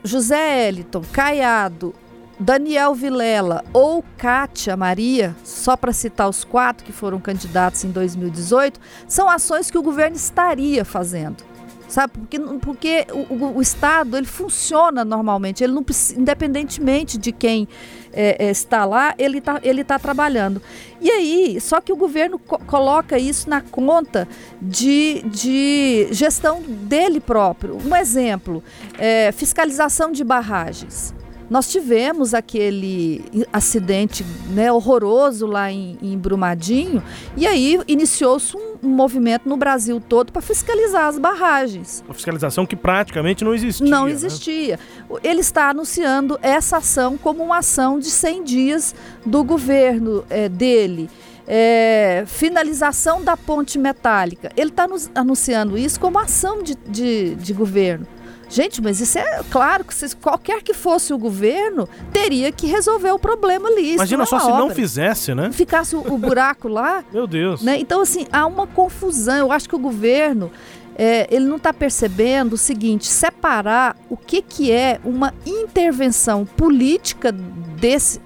José 0.04 0.68
Eliton, 0.68 1.02
Caiado, 1.12 1.94
Daniel 2.40 2.94
Vilela 2.94 3.62
ou 3.70 4.02
Kátia 4.16 4.74
Maria, 4.74 5.36
só 5.44 5.76
para 5.76 5.92
citar 5.92 6.26
os 6.26 6.42
quatro 6.42 6.84
que 6.84 6.92
foram 6.92 7.20
candidatos 7.20 7.84
em 7.84 7.90
2018, 7.90 8.80
são 9.06 9.28
ações 9.28 9.70
que 9.70 9.76
o 9.76 9.82
governo 9.82 10.16
estaria 10.16 10.82
fazendo 10.84 11.50
sabe? 11.90 12.12
Porque, 12.12 12.38
porque 12.60 13.06
o, 13.12 13.58
o, 13.58 13.60
Estado 13.60 14.16
ele 14.16 14.26
funciona 14.26 15.04
normalmente, 15.04 15.62
ele 15.62 15.72
não 15.72 15.84
independentemente 16.16 17.18
de 17.18 17.32
quem 17.32 17.68
é, 18.12 18.46
é, 18.46 18.50
está 18.50 18.84
lá, 18.84 19.14
ele 19.18 19.38
está 19.38 19.60
ele 19.62 19.82
tá 19.82 19.98
trabalhando. 19.98 20.62
E 21.00 21.10
aí, 21.10 21.60
só 21.60 21.80
que 21.80 21.92
o 21.92 21.96
governo 21.96 22.38
co 22.38 22.58
coloca 22.60 23.18
isso 23.18 23.50
na 23.50 23.60
conta 23.60 24.28
de, 24.62 25.22
de 25.26 26.08
gestão 26.12 26.62
dele 26.62 27.20
próprio. 27.20 27.76
Um 27.84 27.94
exemplo, 27.96 28.62
é, 28.96 29.32
fiscalização 29.32 30.12
de 30.12 30.22
barragens. 30.22 31.12
Nós 31.50 31.68
tivemos 31.68 32.32
aquele 32.32 33.24
acidente 33.52 34.24
né, 34.50 34.70
horroroso 34.70 35.46
lá 35.46 35.70
em, 35.72 35.98
em 36.00 36.16
Brumadinho, 36.16 37.02
e 37.36 37.44
aí 37.44 37.76
iniciou-se 37.88 38.56
um, 38.56 38.76
um, 38.80 38.88
movimento 38.88 39.48
no 39.48 39.56
Brasil 39.56 40.00
todo 40.00 40.30
para 40.30 40.40
fiscalizar 40.40 41.06
as 41.06 41.18
barragens. 41.18 42.04
Uma 42.06 42.14
fiscalização 42.14 42.64
que 42.64 42.76
praticamente 42.76 43.44
não 43.44 43.52
existia. 43.52 43.86
Não 43.88 44.04
né? 44.04 44.12
existia. 44.12 44.78
Né? 45.10 45.18
Ele 45.24 45.40
está 45.40 45.70
anunciando 45.70 46.38
essa 46.40 46.76
ação 46.76 47.18
como 47.18 47.42
uma 47.42 47.58
ação 47.58 47.98
de 47.98 48.10
100 48.10 48.44
dias 48.44 48.94
do 49.26 49.42
governo 49.42 50.24
é, 50.30 50.48
dele. 50.48 51.10
É, 51.48 52.22
finalização 52.28 53.24
da 53.24 53.36
ponte 53.36 53.76
metálica. 53.76 54.52
Ele 54.56 54.70
está 54.70 54.86
anunciando 55.16 55.76
isso 55.76 55.98
como 55.98 56.16
ação 56.16 56.62
de, 56.62 56.76
de, 56.86 57.34
de 57.34 57.52
governo. 57.52 58.06
Gente, 58.50 58.82
mas 58.82 59.00
isso 59.00 59.16
é 59.16 59.42
claro 59.48 59.84
que 59.84 59.94
se, 59.94 60.16
qualquer 60.16 60.60
que 60.60 60.74
fosse 60.74 61.14
o 61.14 61.18
governo 61.18 61.88
teria 62.12 62.50
que 62.50 62.66
resolver 62.66 63.12
o 63.12 63.18
problema 63.18 63.68
ali. 63.68 63.94
Imagina 63.94 64.24
é 64.24 64.26
só 64.26 64.40
se 64.40 64.46
obra. 64.46 64.58
não 64.58 64.70
fizesse, 64.70 65.34
né? 65.34 65.52
Ficasse 65.52 65.94
o, 65.94 66.00
o 66.00 66.18
buraco 66.18 66.66
lá. 66.66 67.04
Meu 67.14 67.28
Deus. 67.28 67.62
Né? 67.62 67.78
Então, 67.78 68.00
assim, 68.00 68.26
há 68.32 68.44
uma 68.46 68.66
confusão. 68.66 69.36
Eu 69.36 69.52
acho 69.52 69.68
que 69.68 69.76
o 69.76 69.78
governo 69.78 70.50
é, 70.96 71.26
ele 71.30 71.46
não 71.46 71.56
está 71.56 71.72
percebendo 71.72 72.54
o 72.54 72.58
seguinte: 72.58 73.06
separar 73.06 73.96
o 74.08 74.16
que, 74.16 74.42
que 74.42 74.72
é 74.72 75.00
uma 75.04 75.32
intervenção 75.46 76.44
política 76.44 77.32
desse, 77.32 78.20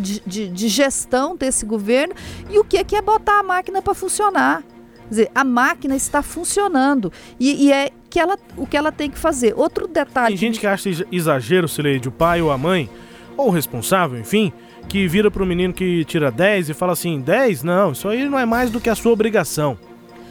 de, 0.00 0.20
de, 0.26 0.48
de 0.48 0.68
gestão 0.68 1.36
desse 1.36 1.66
governo 1.66 2.14
e 2.50 2.58
o 2.58 2.64
que, 2.64 2.82
que 2.82 2.96
é 2.96 3.02
botar 3.02 3.40
a 3.40 3.42
máquina 3.42 3.82
para 3.82 3.94
funcionar. 3.94 4.62
Quer 5.04 5.10
dizer, 5.10 5.30
a 5.34 5.44
máquina 5.44 5.94
está 5.94 6.20
funcionando 6.20 7.12
e, 7.38 7.66
e 7.66 7.72
é 7.72 7.90
que 8.16 8.20
ela, 8.20 8.38
o 8.56 8.66
que 8.66 8.76
ela 8.78 8.90
tem 8.90 9.10
que 9.10 9.18
fazer. 9.18 9.52
Outro 9.54 9.86
detalhe. 9.86 10.28
Tem 10.28 10.36
gente 10.38 10.58
que 10.58 10.66
acha 10.66 10.88
exagero, 11.12 11.68
Sileide, 11.68 12.08
o 12.08 12.10
pai 12.10 12.40
ou 12.40 12.50
a 12.50 12.56
mãe, 12.56 12.88
ou 13.36 13.48
o 13.48 13.50
responsável, 13.50 14.18
enfim, 14.18 14.50
que 14.88 15.06
vira 15.06 15.30
para 15.30 15.42
o 15.42 15.46
menino 15.46 15.74
que 15.74 16.02
tira 16.06 16.30
10 16.30 16.70
e 16.70 16.74
fala 16.74 16.94
assim: 16.94 17.20
10? 17.20 17.62
Não, 17.62 17.92
isso 17.92 18.08
aí 18.08 18.26
não 18.26 18.38
é 18.38 18.46
mais 18.46 18.70
do 18.70 18.80
que 18.80 18.88
a 18.88 18.94
sua 18.94 19.12
obrigação. 19.12 19.76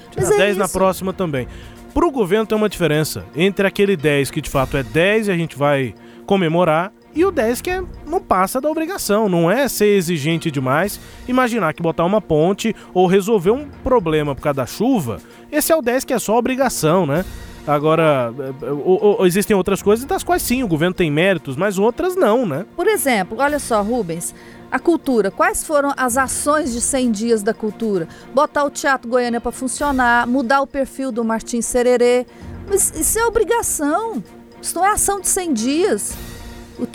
Tira 0.09 0.25
Mas 0.25 0.35
10 0.35 0.55
é 0.55 0.59
na 0.59 0.67
próxima 0.67 1.13
também. 1.13 1.47
Para 1.93 2.07
o 2.07 2.09
governo 2.09 2.47
tem 2.47 2.57
uma 2.57 2.67
diferença 2.67 3.23
entre 3.35 3.67
aquele 3.67 3.95
10 3.95 4.31
que 4.31 4.41
de 4.41 4.49
fato 4.49 4.75
é 4.77 4.81
10 4.81 5.27
e 5.27 5.31
a 5.31 5.37
gente 5.37 5.55
vai 5.55 5.93
comemorar 6.25 6.91
e 7.15 7.23
o 7.23 7.31
10 7.31 7.61
que 7.61 7.69
é, 7.69 7.83
não 8.05 8.19
passa 8.19 8.59
da 8.59 8.69
obrigação, 8.69 9.29
não 9.29 9.49
é 9.49 9.67
ser 9.69 9.95
exigente 9.95 10.51
demais, 10.51 10.99
imaginar 11.27 11.73
que 11.73 11.81
botar 11.81 12.03
uma 12.03 12.19
ponte 12.19 12.75
ou 12.93 13.07
resolver 13.07 13.51
um 13.51 13.69
problema 13.83 14.35
por 14.35 14.41
causa 14.41 14.57
da 14.57 14.65
chuva, 14.65 15.21
esse 15.49 15.71
é 15.71 15.75
o 15.75 15.81
10 15.81 16.03
que 16.03 16.13
é 16.13 16.19
só 16.19 16.35
obrigação, 16.37 17.05
né? 17.05 17.23
Agora, 17.67 18.33
ou, 18.61 19.17
ou, 19.19 19.25
existem 19.25 19.55
outras 19.55 19.81
coisas 19.81 20.05
das 20.05 20.23
quais 20.23 20.41
sim, 20.41 20.61
o 20.61 20.67
governo 20.67 20.93
tem 20.93 21.09
méritos, 21.09 21.55
mas 21.55 21.79
outras 21.79 22.15
não, 22.15 22.45
né? 22.45 22.65
Por 22.75 22.87
exemplo, 22.87 23.37
olha 23.39 23.57
só, 23.57 23.81
Rubens, 23.81 24.35
a 24.71 24.77
cultura. 24.77 25.31
Quais 25.31 25.63
foram 25.63 25.93
as 25.97 26.17
ações 26.17 26.73
de 26.73 26.81
100 26.81 27.11
dias 27.11 27.43
da 27.43 27.53
cultura? 27.53 28.07
Botar 28.33 28.65
o 28.65 28.69
Teatro 28.69 29.09
Goiânia 29.09 29.41
para 29.41 29.51
funcionar, 29.51 30.27
mudar 30.27 30.61
o 30.61 30.67
perfil 30.67 31.11
do 31.11 31.23
Martim 31.23 31.61
Sererê. 31.61 32.27
Mas 32.67 32.91
isso 32.99 33.17
é 33.17 33.25
obrigação. 33.25 34.23
Isso 34.61 34.75
não 34.75 34.85
é 34.85 34.91
ação 34.91 35.19
de 35.19 35.27
100 35.27 35.53
dias. 35.53 36.17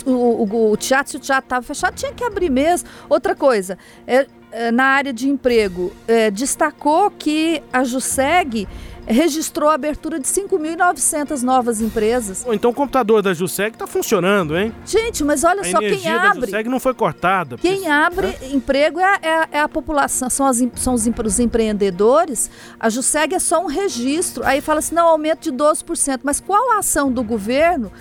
O, 0.05 0.11
o, 0.11 0.43
o, 0.43 0.71
o 0.71 0.77
teatro, 0.77 1.11
se 1.11 1.17
o 1.17 1.19
teatro 1.19 1.45
estava 1.45 1.65
fechado, 1.65 1.95
tinha 1.95 2.13
que 2.13 2.23
abrir 2.23 2.49
mesmo. 2.49 2.87
Outra 3.09 3.35
coisa, 3.35 3.77
é, 4.05 4.27
é 4.51 4.71
na 4.71 4.85
área 4.85 5.11
de 5.11 5.27
emprego, 5.27 5.91
é, 6.07 6.29
destacou 6.29 7.09
que 7.09 7.63
a 7.73 7.83
JUSEG 7.83 8.67
registrou 9.11 9.69
a 9.69 9.73
abertura 9.73 10.19
de 10.19 10.27
5.900 10.27 11.41
novas 11.41 11.81
empresas. 11.81 12.45
então 12.51 12.71
o 12.71 12.73
computador 12.73 13.21
da 13.21 13.33
Juseg 13.33 13.75
está 13.75 13.85
funcionando, 13.85 14.57
hein? 14.57 14.73
Gente, 14.85 15.23
mas 15.23 15.43
olha 15.43 15.61
a 15.61 15.65
só, 15.65 15.79
quem 15.79 16.07
abre... 16.07 16.45
A 16.45 16.45
Juseg 16.45 16.69
não 16.69 16.79
foi 16.79 16.93
cortada. 16.93 17.57
Quem 17.57 17.89
abre 17.89 18.27
é? 18.27 18.49
emprego 18.51 18.99
é, 18.99 19.19
é, 19.21 19.47
é, 19.51 19.59
a 19.59 19.69
população, 19.69 20.29
são, 20.29 20.45
as, 20.45 20.63
são 20.75 20.93
os, 20.93 21.05
os 21.07 21.39
empreendedores. 21.39 22.49
A 22.79 22.89
Juseg 22.89 23.35
é 23.35 23.39
só 23.39 23.63
um 23.63 23.67
registro. 23.67 24.45
Aí 24.45 24.61
fala 24.61 24.79
assim, 24.79 24.95
não, 24.95 25.07
aumento 25.07 25.51
de 25.51 25.51
12%. 25.51 26.21
Mas 26.23 26.39
qual 26.39 26.71
a 26.73 26.79
ação 26.79 27.11
do 27.11 27.23
governo 27.23 27.91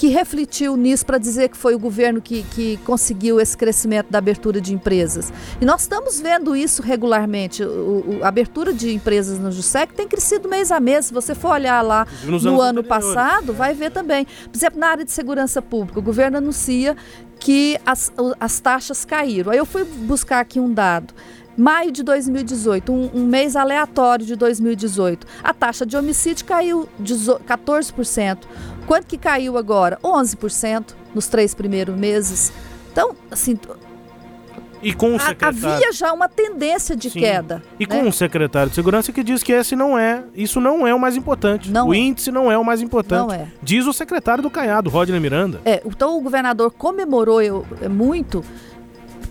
que 0.00 0.08
refletiu 0.08 0.78
nisso 0.78 1.04
para 1.04 1.18
dizer 1.18 1.50
que 1.50 1.58
foi 1.58 1.74
o 1.74 1.78
governo 1.78 2.22
que, 2.22 2.42
que 2.54 2.78
conseguiu 2.86 3.38
esse 3.38 3.54
crescimento 3.54 4.10
da 4.10 4.16
abertura 4.16 4.58
de 4.58 4.72
empresas. 4.72 5.30
E 5.60 5.64
nós 5.66 5.82
estamos 5.82 6.18
vendo 6.18 6.56
isso 6.56 6.80
regularmente. 6.80 7.62
O, 7.62 7.66
o, 7.66 8.18
a 8.22 8.28
abertura 8.28 8.72
de 8.72 8.94
empresas 8.94 9.38
no 9.38 9.52
JUSEC 9.52 9.92
tem 9.92 10.08
crescido 10.08 10.48
mês 10.48 10.72
a 10.72 10.80
mês. 10.80 11.04
Se 11.04 11.12
você 11.12 11.34
for 11.34 11.50
olhar 11.50 11.82
lá 11.82 12.06
Nos 12.24 12.42
no 12.42 12.62
ano 12.62 12.82
passado, 12.82 13.52
vai 13.52 13.74
ver 13.74 13.90
também. 13.90 14.24
Por 14.24 14.56
exemplo, 14.56 14.80
na 14.80 14.86
área 14.86 15.04
de 15.04 15.12
segurança 15.12 15.60
pública, 15.60 15.98
o 15.98 16.02
governo 16.02 16.38
anuncia 16.38 16.96
que 17.38 17.78
as, 17.84 18.10
as 18.40 18.58
taxas 18.58 19.04
caíram. 19.04 19.52
Aí 19.52 19.58
eu 19.58 19.66
fui 19.66 19.84
buscar 19.84 20.40
aqui 20.40 20.58
um 20.58 20.72
dado. 20.72 21.12
Maio 21.58 21.92
de 21.92 22.02
2018, 22.02 22.90
um, 22.90 23.10
um, 23.12 23.26
mês 23.26 23.54
aleatório 23.54 24.24
de 24.24 24.34
2018, 24.34 25.26
a 25.42 25.52
taxa 25.52 25.84
de 25.84 25.94
homicídio 25.94 26.46
caiu 26.46 26.88
de 26.98 27.12
14%. 27.12 28.38
Quanto 28.86 29.06
que 29.06 29.18
caiu 29.18 29.56
agora? 29.56 29.98
11% 30.02 30.94
nos 31.14 31.28
três 31.28 31.54
primeiros 31.54 31.96
meses. 31.96 32.52
Então, 32.92 33.14
assim, 33.30 33.56
e 34.82 34.94
com 34.94 35.14
o 35.14 35.20
secretário... 35.20 35.68
Havia 35.68 35.92
já 35.92 36.12
uma 36.12 36.28
tendência 36.28 36.96
de 36.96 37.10
Sim. 37.10 37.20
queda. 37.20 37.62
E 37.78 37.86
né? 37.86 37.98
com 37.98 38.08
o 38.08 38.12
secretário 38.12 38.70
de 38.70 38.74
segurança 38.74 39.12
que 39.12 39.22
diz 39.22 39.42
que 39.42 39.52
esse 39.52 39.76
não 39.76 39.98
é, 39.98 40.24
isso 40.34 40.60
não 40.60 40.86
é 40.86 40.94
o 40.94 40.98
mais 40.98 41.16
importante. 41.16 41.70
Não 41.70 41.88
o 41.88 41.94
é. 41.94 41.98
índice 41.98 42.30
não 42.30 42.50
é 42.50 42.56
o 42.56 42.64
mais 42.64 42.80
importante. 42.80 43.28
Não 43.28 43.34
é. 43.34 43.48
Diz 43.62 43.86
o 43.86 43.92
secretário 43.92 44.42
do 44.42 44.50
Caiado, 44.50 44.88
Rodney 44.88 45.20
Miranda. 45.20 45.60
É, 45.64 45.82
então 45.84 46.16
o 46.16 46.20
governador 46.20 46.70
comemorou 46.70 47.42
eu, 47.42 47.66
muito 47.90 48.42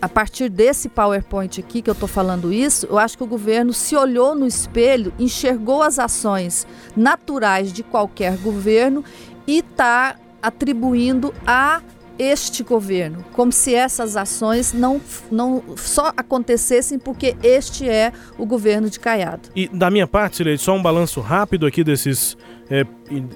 a 0.01 0.07
partir 0.07 0.49
desse 0.49 0.87
PowerPoint 0.87 1.59
aqui 1.59 1.81
que 1.81 1.89
eu 1.89 1.93
estou 1.93 2.07
falando 2.07 2.53
isso, 2.53 2.87
eu 2.89 2.97
acho 2.97 3.17
que 3.17 3.23
o 3.23 3.27
governo 3.27 3.73
se 3.73 3.97
olhou 3.97 4.33
no 4.33 4.47
espelho, 4.47 5.11
enxergou 5.19 5.83
as 5.83 5.99
ações 5.99 6.65
naturais 6.95 7.73
de 7.73 7.83
qualquer 7.83 8.37
governo 8.37 9.03
e 9.49 9.57
está 9.57 10.15
atribuindo 10.43 11.33
a 11.45 11.81
este 12.19 12.63
governo, 12.63 13.25
como 13.33 13.51
se 13.51 13.73
essas 13.73 14.15
ações 14.15 14.73
não, 14.73 15.01
não 15.31 15.63
só 15.75 16.13
acontecessem 16.15 16.99
porque 16.99 17.35
este 17.41 17.89
é 17.89 18.11
o 18.37 18.45
governo 18.45 18.89
de 18.89 18.99
Caiado. 18.99 19.49
E 19.55 19.67
da 19.69 19.89
minha 19.89 20.05
parte, 20.05 20.37
Sileide, 20.37 20.61
só 20.61 20.75
um 20.75 20.81
balanço 20.83 21.19
rápido 21.19 21.65
aqui 21.65 21.83
desses 21.83 22.37
é, 22.69 22.85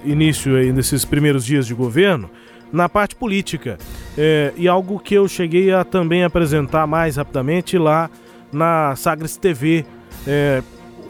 início 0.04 0.54
aí, 0.54 0.70
desses 0.70 1.04
primeiros 1.04 1.44
dias 1.44 1.66
de 1.66 1.74
governo 1.74 2.30
na 2.72 2.88
parte 2.88 3.16
política. 3.16 3.76
É, 4.16 4.52
e 4.56 4.68
algo 4.68 5.00
que 5.00 5.14
eu 5.14 5.26
cheguei 5.26 5.72
a 5.72 5.82
também 5.82 6.22
apresentar 6.22 6.86
mais 6.86 7.16
rapidamente 7.16 7.76
lá 7.76 8.08
na 8.52 8.94
Sagres 8.94 9.36
TV, 9.36 9.84
É, 10.26 10.62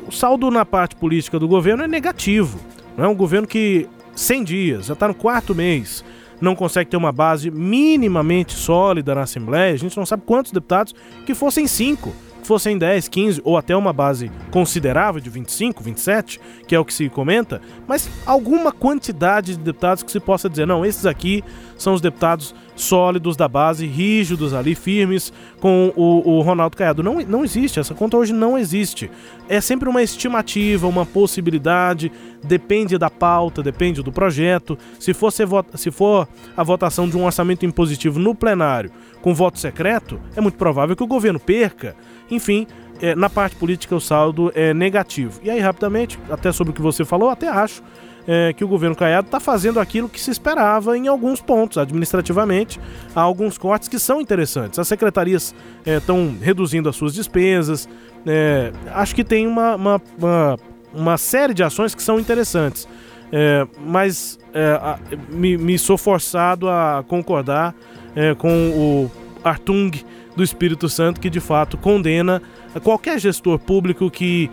o 0.09 0.13
saldo 0.13 0.51
na 0.51 0.65
parte 0.65 0.97
política 0.97 1.39
do 1.39 1.47
governo 1.47 1.85
é 1.85 1.89
negativo. 1.89 2.59
Não 2.97 3.05
é 3.05 3.09
um 3.09 3.15
governo 3.15 3.47
que 3.47 3.89
100 4.15 4.45
dias, 4.45 4.87
já 4.87 4.95
está 4.95 5.09
no 5.09 5.15
quarto 5.15 5.55
mês, 5.55 6.05
não 6.41 6.55
consegue 6.55 6.91
ter 6.91 6.97
uma 6.97 7.13
base 7.13 7.51
minimamente 7.51 8.53
sólida 8.53 9.15
na 9.15 9.23
Assembleia. 9.23 9.75
A 9.75 9.79
gente 9.79 9.97
não 9.97 10.07
sabe 10.07 10.23
quantos 10.27 10.53
deputados 10.53 10.95
que 11.25 11.35
fossem 11.35 11.67
cinco 11.67 12.13
fossem 12.45 12.77
10, 12.79 13.09
15 13.09 13.41
ou 13.45 13.57
até 13.57 13.75
uma 13.75 13.93
base 13.93 14.31
considerável 14.51 15.21
de 15.21 15.31
25, 15.31 15.83
27, 15.83 16.41
que 16.69 16.75
é 16.75 16.79
o 16.79 16.85
que 16.85 16.93
se 16.93 17.09
comenta, 17.09 17.61
mas 17.89 18.09
alguma 18.27 18.71
quantidade 18.71 19.57
de 19.57 19.63
deputados 19.63 20.03
que 20.03 20.13
se 20.13 20.21
possa 20.21 20.49
dizer, 20.49 20.67
não, 20.67 20.85
esses 20.85 21.07
aqui 21.07 21.43
são 21.77 21.95
os 21.95 22.01
deputados 22.01 22.55
sólidos 22.77 23.37
da 23.37 23.47
base, 23.49 23.87
rígidos 23.87 24.53
ali, 24.53 24.75
firmes, 24.75 25.33
com 25.61 25.93
o, 25.97 26.39
o 26.39 26.41
Ronaldo 26.43 26.77
Caiado. 26.77 27.03
Não, 27.03 27.21
não 27.21 27.45
existe, 27.45 27.79
essa 27.79 27.95
conta 27.95 28.17
hoje 28.17 28.33
não 28.33 28.59
existe. 28.59 29.11
É 29.49 29.61
sempre 29.61 29.89
uma 29.89 30.03
estimativa, 30.03 30.87
uma 30.87 31.07
possibilidade, 31.07 32.11
depende 32.43 32.99
da 32.99 33.11
pauta, 33.11 33.63
depende 33.63 34.03
do 34.03 34.13
projeto. 34.13 34.79
Se 34.99 35.15
for, 35.15 35.33
se 35.75 35.91
for 35.91 36.29
a 36.57 36.63
votação 36.63 37.09
de 37.09 37.17
um 37.17 37.25
orçamento 37.25 37.65
impositivo 37.65 38.19
no 38.19 38.35
plenário 38.35 38.91
com 39.23 39.35
voto 39.35 39.59
secreto, 39.59 40.21
é 40.37 40.41
muito 40.41 40.59
provável 40.59 40.95
que 40.95 41.03
o 41.03 41.07
governo 41.07 41.41
perca. 41.41 41.97
Enfim, 42.31 42.67
é, 43.01 43.15
na 43.15 43.29
parte 43.29 43.57
política 43.57 43.95
o 43.95 44.01
saldo 44.01 44.53
é 44.55 44.73
negativo. 44.73 45.41
E 45.43 45.51
aí, 45.51 45.61
rapidamente, 45.61 46.19
até 46.31 46.53
sobre 46.53 46.73
o 46.73 46.75
que 46.75 46.83
você 46.83 47.05
falou, 47.05 47.29
até 47.29 47.49
acho 47.49 47.83
é, 48.27 48.53
que 48.53 48.65
o 48.65 48.69
governo 48.69 48.97
Caiado 48.97 49.27
está 49.27 49.39
fazendo 49.39 49.79
aquilo 49.79 50.09
que 50.09 50.21
se 50.21 50.31
esperava 50.31 50.97
em 50.97 51.09
alguns 51.09 51.41
pontos, 51.41 51.79
administrativamente. 51.79 52.81
Há 53.15 53.21
alguns 53.21 53.59
cortes 53.59 53.89
que 53.89 53.99
são 53.99 54.21
interessantes. 54.21 54.79
As 54.79 54.89
secretarias 54.89 55.55
estão 55.85 56.35
é, 56.41 56.45
reduzindo 56.45 56.89
as 56.89 56.97
suas 56.97 57.15
despesas. 57.15 57.89
É, 58.27 58.73
acho 58.93 59.15
que 59.15 59.23
tem 59.23 59.47
uma, 59.47 59.77
uma, 59.77 60.03
uma, 60.19 60.59
uma, 60.93 61.19
série 61.19 61.53
de 61.53 61.63
ações 61.63 61.95
que 61.95 62.03
são 62.03 62.19
interessantes. 62.19 62.89
É, 63.31 63.67
mas 63.85 64.39
é, 64.53 64.79
a, 64.81 64.99
me, 65.29 65.57
me, 65.57 65.79
sou 65.79 65.99
forçado 65.99 66.69
a 66.69 67.05
concordar 67.07 67.75
é, 68.15 68.35
com 68.35 68.71
o 68.71 69.11
Artung 69.43 69.91
do 70.37 70.43
Espírito 70.43 70.89
Santo, 70.89 71.21
que 71.21 71.31
de 71.31 71.41
fato 71.41 71.77
condena 71.77 72.43
qualquer 72.83 73.21
gestor 73.21 73.57
público 73.57 74.11
que 74.11 74.51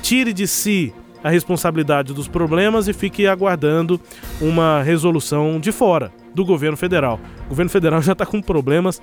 tire 0.00 0.32
de 0.32 0.46
si 0.46 0.94
a 1.22 1.30
responsabilidade 1.30 2.12
dos 2.12 2.28
problemas 2.28 2.88
e 2.88 2.92
fique 2.92 3.26
aguardando 3.26 4.00
uma 4.40 4.82
resolução 4.82 5.60
de 5.60 5.72
fora 5.72 6.12
do 6.34 6.44
governo 6.44 6.76
federal. 6.76 7.20
O 7.46 7.50
governo 7.50 7.70
federal 7.70 8.02
já 8.02 8.12
está 8.12 8.26
com 8.26 8.40
problemas 8.40 9.00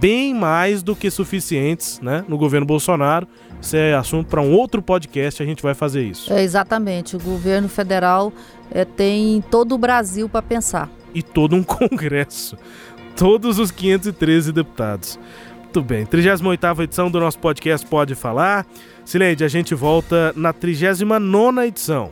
bem 0.00 0.34
mais 0.34 0.82
do 0.82 0.96
que 0.96 1.10
suficientes 1.10 2.00
né, 2.00 2.24
no 2.28 2.36
governo 2.36 2.66
Bolsonaro. 2.66 3.26
Isso 3.60 3.76
é 3.76 3.94
assunto 3.94 4.28
para 4.28 4.40
um 4.40 4.52
outro 4.52 4.82
podcast, 4.82 5.42
a 5.42 5.46
gente 5.46 5.62
vai 5.62 5.74
fazer 5.74 6.04
isso. 6.04 6.32
É, 6.32 6.42
exatamente. 6.42 7.16
O 7.16 7.20
governo 7.20 7.68
federal 7.68 8.32
é, 8.70 8.84
tem 8.84 9.42
todo 9.50 9.74
o 9.74 9.78
Brasil 9.78 10.28
para 10.28 10.42
pensar. 10.42 10.90
E 11.14 11.22
todo 11.22 11.56
um 11.56 11.62
congresso 11.64 12.56
todos 13.16 13.58
os 13.58 13.70
513 13.70 14.52
deputados. 14.52 15.18
Muito 15.62 15.82
bem, 15.82 16.06
38 16.06 16.82
edição 16.82 17.10
do 17.10 17.18
nosso 17.18 17.38
podcast 17.38 17.86
Pode 17.86 18.14
Falar. 18.14 18.66
Sileide, 19.06 19.44
a 19.44 19.48
gente 19.48 19.72
volta 19.72 20.32
na 20.34 20.52
39 20.52 21.64
edição. 21.64 22.10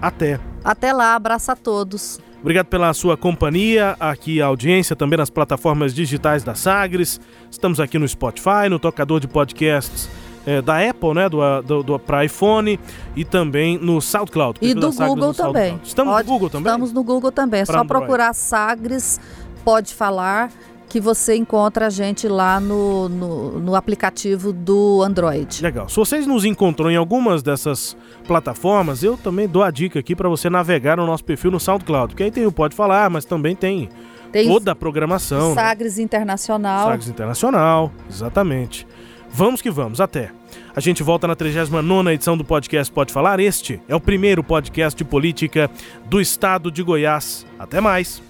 Até. 0.00 0.38
Até 0.62 0.92
lá, 0.92 1.14
abraço 1.14 1.50
a 1.50 1.56
todos. 1.56 2.20
Obrigado 2.42 2.66
pela 2.66 2.92
sua 2.92 3.16
companhia, 3.16 3.96
aqui 3.98 4.42
a 4.42 4.46
audiência 4.46 4.94
também 4.94 5.16
nas 5.16 5.30
plataformas 5.30 5.94
digitais 5.94 6.44
da 6.44 6.54
Sagres. 6.54 7.18
Estamos 7.50 7.80
aqui 7.80 7.98
no 7.98 8.06
Spotify, 8.06 8.68
no 8.68 8.78
tocador 8.78 9.20
de 9.20 9.26
podcasts 9.26 10.06
é, 10.44 10.60
da 10.60 10.86
Apple, 10.86 11.14
né, 11.14 11.30
do, 11.30 11.62
do, 11.62 11.82
do 11.82 11.98
para 11.98 12.26
iPhone 12.26 12.78
e 13.16 13.24
também 13.24 13.78
no 13.78 14.02
SoundCloud. 14.02 14.58
E 14.60 14.74
do 14.74 14.92
Google 14.92 15.32
também. 15.32 15.80
Estamos 15.82 16.12
Pode, 16.12 16.28
no 16.28 16.32
Google 16.34 16.50
também? 16.50 16.70
Estamos 16.70 16.92
no 16.92 17.02
Google 17.02 17.32
também. 17.32 17.60
É 17.62 17.64
só 17.64 17.72
Android. 17.72 17.88
procurar 17.88 18.34
Sagres 18.34 19.18
Pode 19.64 19.94
Falar 19.94 20.50
que 20.94 21.00
você 21.00 21.34
encontra 21.34 21.88
a 21.88 21.90
gente 21.90 22.28
lá 22.28 22.60
no, 22.60 23.08
no, 23.08 23.58
no, 23.58 23.74
aplicativo 23.74 24.52
do 24.52 25.02
Android. 25.02 25.60
Legal. 25.60 25.88
Se 25.88 25.96
vocês 25.96 26.24
nos 26.24 26.44
encontrou 26.44 26.88
em 26.88 26.94
algumas 26.94 27.42
dessas 27.42 27.96
plataformas, 28.28 29.02
eu 29.02 29.16
também 29.16 29.48
dou 29.48 29.64
a 29.64 29.72
dica 29.72 29.98
aqui 29.98 30.14
para 30.14 30.28
você 30.28 30.48
navegar 30.48 30.96
no 30.96 31.04
nosso 31.04 31.24
perfil 31.24 31.50
no 31.50 31.58
SoundCloud, 31.58 32.10
porque 32.10 32.22
aí 32.22 32.30
tem 32.30 32.46
o 32.46 32.52
Pode 32.52 32.76
Falar, 32.76 33.10
mas 33.10 33.24
também 33.24 33.56
tem, 33.56 33.88
tem 34.30 34.46
toda 34.46 34.70
a 34.70 34.76
programação. 34.76 35.48
Né? 35.48 35.54
Sagres 35.56 35.96
né? 35.96 36.04
Internacional. 36.04 36.86
Sagres 36.86 37.08
Internacional, 37.08 37.92
exatamente. 38.08 38.86
Vamos 39.32 39.60
que 39.60 39.72
vamos, 39.72 40.00
até. 40.00 40.30
A 40.76 40.78
gente 40.78 41.02
volta 41.02 41.26
na 41.26 41.34
39 41.34 42.12
edição 42.12 42.38
do 42.38 42.44
podcast 42.44 42.92
Pode 42.92 43.12
Falar. 43.12 43.40
Este 43.40 43.82
é 43.88 43.96
o 43.96 44.00
primeiro 44.00 44.44
podcast 44.44 44.96
de 44.96 45.04
política 45.04 45.68
do 46.06 46.20
estado 46.20 46.70
de 46.70 46.84
Goiás. 46.84 47.44
Até 47.58 47.80
mais. 47.80 48.22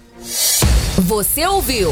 Você 0.97 1.45
ouviu? 1.45 1.91